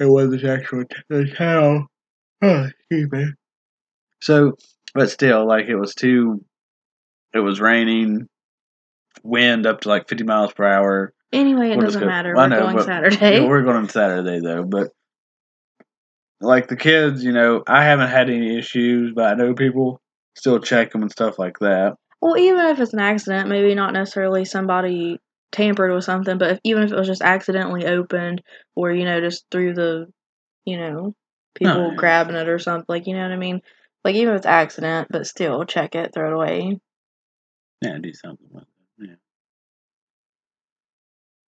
it 0.00 0.06
wasn't 0.06 0.42
actual 0.44 0.84
t- 0.86 0.96
the 1.08 1.26
town. 1.26 1.86
Oh, 2.42 2.64
excuse 2.88 3.12
me. 3.12 3.26
So, 4.20 4.56
but 4.94 5.10
still, 5.10 5.46
like 5.46 5.66
it 5.66 5.76
was 5.76 5.94
too. 5.94 6.44
It 7.34 7.40
was 7.40 7.60
raining, 7.60 8.28
wind 9.22 9.66
up 9.66 9.82
to 9.82 9.88
like 9.88 10.08
fifty 10.08 10.24
miles 10.24 10.52
per 10.52 10.64
hour. 10.64 11.12
anyway, 11.32 11.70
it 11.70 11.80
just 11.80 11.94
doesn't 11.94 12.06
matter. 12.06 12.34
We're 12.34 12.48
know, 12.48 12.60
going 12.60 12.82
Saturday. 12.82 13.40
Yeah, 13.40 13.46
we're 13.46 13.62
going 13.62 13.76
on 13.76 13.88
Saturday 13.88 14.40
though, 14.40 14.64
but 14.64 14.90
like 16.42 16.68
the 16.68 16.76
kids, 16.76 17.24
you 17.24 17.32
know, 17.32 17.62
I 17.66 17.84
haven't 17.84 18.08
had 18.08 18.28
any 18.28 18.58
issues, 18.58 19.12
but 19.14 19.26
I 19.26 19.34
know 19.34 19.54
people 19.54 20.00
still 20.36 20.58
check 20.58 20.92
them 20.92 21.02
and 21.02 21.10
stuff 21.10 21.38
like 21.38 21.58
that. 21.60 21.94
Well, 22.20 22.36
even 22.36 22.66
if 22.66 22.80
it's 22.80 22.92
an 22.92 23.00
accident, 23.00 23.48
maybe 23.48 23.74
not 23.74 23.92
necessarily 23.92 24.44
somebody 24.44 25.18
tampered 25.50 25.92
with 25.92 26.04
something, 26.04 26.38
but 26.38 26.52
if, 26.52 26.58
even 26.64 26.82
if 26.82 26.92
it 26.92 26.96
was 26.96 27.06
just 27.06 27.22
accidentally 27.22 27.86
opened 27.86 28.42
or, 28.74 28.92
you 28.92 29.04
know, 29.04 29.20
just 29.20 29.44
through 29.50 29.74
the, 29.74 30.06
you 30.64 30.78
know, 30.78 31.14
people 31.54 31.90
yeah. 31.90 31.96
grabbing 31.96 32.36
it 32.36 32.48
or 32.48 32.58
something, 32.58 32.86
like, 32.88 33.06
you 33.06 33.14
know 33.14 33.22
what 33.22 33.32
I 33.32 33.36
mean? 33.36 33.60
Like, 34.04 34.16
even 34.16 34.34
if 34.34 34.38
it's 34.38 34.46
accident, 34.46 35.08
but 35.10 35.26
still, 35.26 35.64
check 35.64 35.94
it, 35.94 36.12
throw 36.12 36.28
it 36.28 36.34
away. 36.34 36.80
Yeah, 37.82 37.98
do 38.00 38.12
something 38.12 38.48
with 38.50 38.64
it. 38.64 38.68
Yeah. 38.98 39.14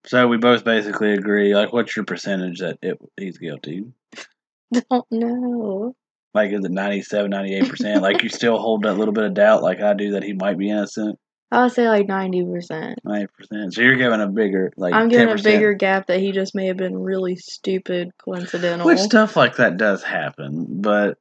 So 0.05 0.27
we 0.27 0.37
both 0.37 0.63
basically 0.63 1.13
agree. 1.13 1.55
Like, 1.55 1.73
what's 1.73 1.95
your 1.95 2.05
percentage 2.05 2.59
that 2.59 2.77
it, 2.81 2.97
he's 3.17 3.37
guilty? 3.37 3.85
Don't 4.89 5.05
know. 5.11 5.95
Like, 6.33 6.51
is 6.51 6.65
it 6.65 6.71
97, 6.71 7.31
98%? 7.31 8.01
like, 8.01 8.21
you 8.21 8.29
still 8.29 8.57
hold 8.57 8.83
that 8.83 8.97
little 8.97 9.13
bit 9.13 9.23
of 9.23 9.33
doubt, 9.33 9.63
like 9.63 9.81
I 9.81 9.93
do, 9.93 10.11
that 10.11 10.23
he 10.23 10.33
might 10.33 10.57
be 10.57 10.69
innocent? 10.69 11.17
I 11.51 11.63
would 11.63 11.71
say 11.71 11.87
like 11.87 12.07
90%. 12.07 12.95
90%. 13.05 13.73
So 13.73 13.81
you're 13.81 13.95
giving 13.95 14.19
a 14.19 14.27
bigger, 14.27 14.73
like, 14.75 14.93
I'm 14.93 15.07
giving 15.07 15.27
10%. 15.27 15.39
a 15.39 15.43
bigger 15.43 15.73
gap 15.73 16.07
that 16.07 16.19
he 16.19 16.31
just 16.31 16.55
may 16.55 16.67
have 16.67 16.77
been 16.77 16.97
really 16.97 17.35
stupid, 17.37 18.11
coincidental. 18.17 18.85
Which 18.85 18.99
stuff 18.99 19.37
like 19.37 19.57
that 19.57 19.77
does 19.77 20.03
happen, 20.03 20.81
but 20.81 21.17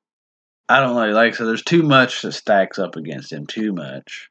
I 0.68 0.80
don't 0.80 0.94
know. 0.94 1.12
Like, 1.14 1.34
so 1.34 1.46
there's 1.46 1.62
too 1.62 1.82
much 1.82 2.22
that 2.22 2.32
stacks 2.32 2.78
up 2.78 2.96
against 2.96 3.32
him, 3.32 3.46
too 3.46 3.72
much. 3.72 4.30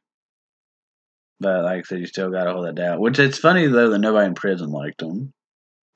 But 1.40 1.64
like 1.64 1.80
I 1.80 1.82
said, 1.82 2.00
you 2.00 2.06
still 2.06 2.32
got 2.32 2.46
to 2.46 2.54
hold 2.54 2.66
that 2.66 2.76
down. 2.76 3.00
Which 3.00 3.20
it's 3.20 3.38
funny 3.38 3.68
though 3.68 3.90
that 3.90 4.00
nobody 4.00 4.28
in 4.28 4.34
prison 4.34 4.72
liked 4.72 5.02
him. 5.02 5.34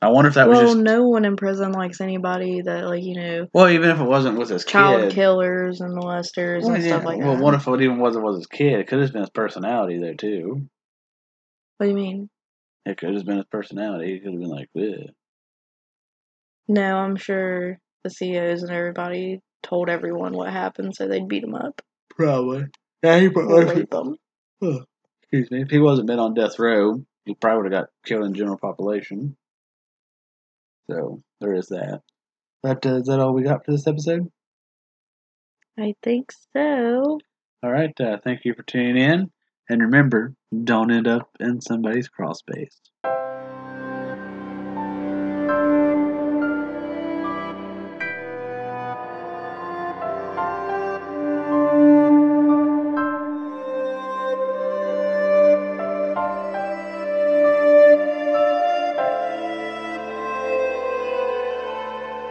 I 0.01 0.09
wonder 0.09 0.27
if 0.27 0.35
that 0.35 0.47
well, 0.47 0.61
was 0.61 0.73
just 0.73 0.83
no 0.83 1.07
one 1.07 1.25
in 1.25 1.37
prison 1.37 1.71
likes 1.71 2.01
anybody 2.01 2.61
that, 2.61 2.85
like, 2.85 3.03
you 3.03 3.15
know, 3.15 3.47
well, 3.51 3.67
even 3.67 3.89
if 3.89 3.99
it 3.99 4.03
wasn't 4.03 4.37
with 4.37 4.49
his 4.49 4.63
child 4.63 5.03
kid. 5.03 5.13
killers 5.13 5.81
and 5.81 5.97
molesters 5.97 6.61
Well, 6.61 6.75
and 6.75 6.83
yeah. 6.83 6.89
stuff 6.89 7.05
like 7.05 7.19
that. 7.19 7.25
well, 7.25 7.35
that. 7.35 7.43
what 7.43 7.53
if 7.55 7.67
it 7.67 7.81
even 7.81 7.97
wasn't 7.97 8.25
with 8.25 8.35
his 8.35 8.45
kid? 8.45 8.79
It 8.79 8.87
could 8.87 8.99
have 8.99 9.11
been 9.11 9.21
his 9.21 9.31
personality 9.31 9.97
there 9.99 10.13
too. 10.13 10.67
what 11.77 11.85
do 11.87 11.89
you 11.89 11.95
mean? 11.95 12.29
It 12.85 12.97
could 12.97 13.15
have 13.15 13.25
been 13.25 13.37
his 13.37 13.47
personality. 13.47 14.13
He 14.13 14.19
could 14.19 14.33
have 14.33 14.39
been 14.39 14.49
like, 14.49 14.69
this. 14.75 15.09
No, 16.67 16.97
I'm 16.97 17.15
sure 17.15 17.79
the 18.07 18.15
CEOs 18.15 18.63
and 18.63 18.71
everybody 18.71 19.41
told 19.63 19.89
everyone 19.89 20.33
what 20.33 20.51
happened, 20.51 20.95
so 20.95 21.07
they'd 21.07 21.27
beat 21.27 21.43
him 21.43 21.55
up 21.55 21.81
probably. 22.17 22.65
Yeah, 23.03 23.19
he 23.19 23.27
or 23.27 23.65
rape 23.65 23.89
them. 23.89 24.17
Excuse 24.61 25.51
me. 25.51 25.61
If 25.61 25.69
he 25.69 25.79
wasn't 25.79 26.07
been 26.07 26.19
on 26.19 26.33
death 26.33 26.59
row, 26.59 27.03
he 27.25 27.35
probably 27.35 27.63
would 27.63 27.73
have 27.73 27.83
got 27.83 27.89
killed 28.05 28.25
in 28.25 28.33
general 28.33 28.57
population. 28.57 29.37
So 30.89 31.21
there 31.39 31.53
is 31.53 31.67
that. 31.67 32.01
But 32.63 32.85
uh, 32.85 32.95
is 32.95 33.07
that 33.07 33.19
all 33.19 33.33
we 33.33 33.43
got 33.43 33.65
for 33.65 33.71
this 33.71 33.87
episode? 33.87 34.29
I 35.79 35.93
think 36.01 36.31
so. 36.53 37.19
All 37.63 37.71
right. 37.71 37.93
Uh, 37.99 38.17
thank 38.23 38.45
you 38.45 38.53
for 38.55 38.63
tuning 38.63 38.97
in, 38.97 39.31
and 39.69 39.81
remember, 39.81 40.33
don't 40.63 40.91
end 40.91 41.07
up 41.07 41.29
in 41.39 41.61
somebody's 41.61 42.09
crawl 42.09 42.33
space. 42.33 42.79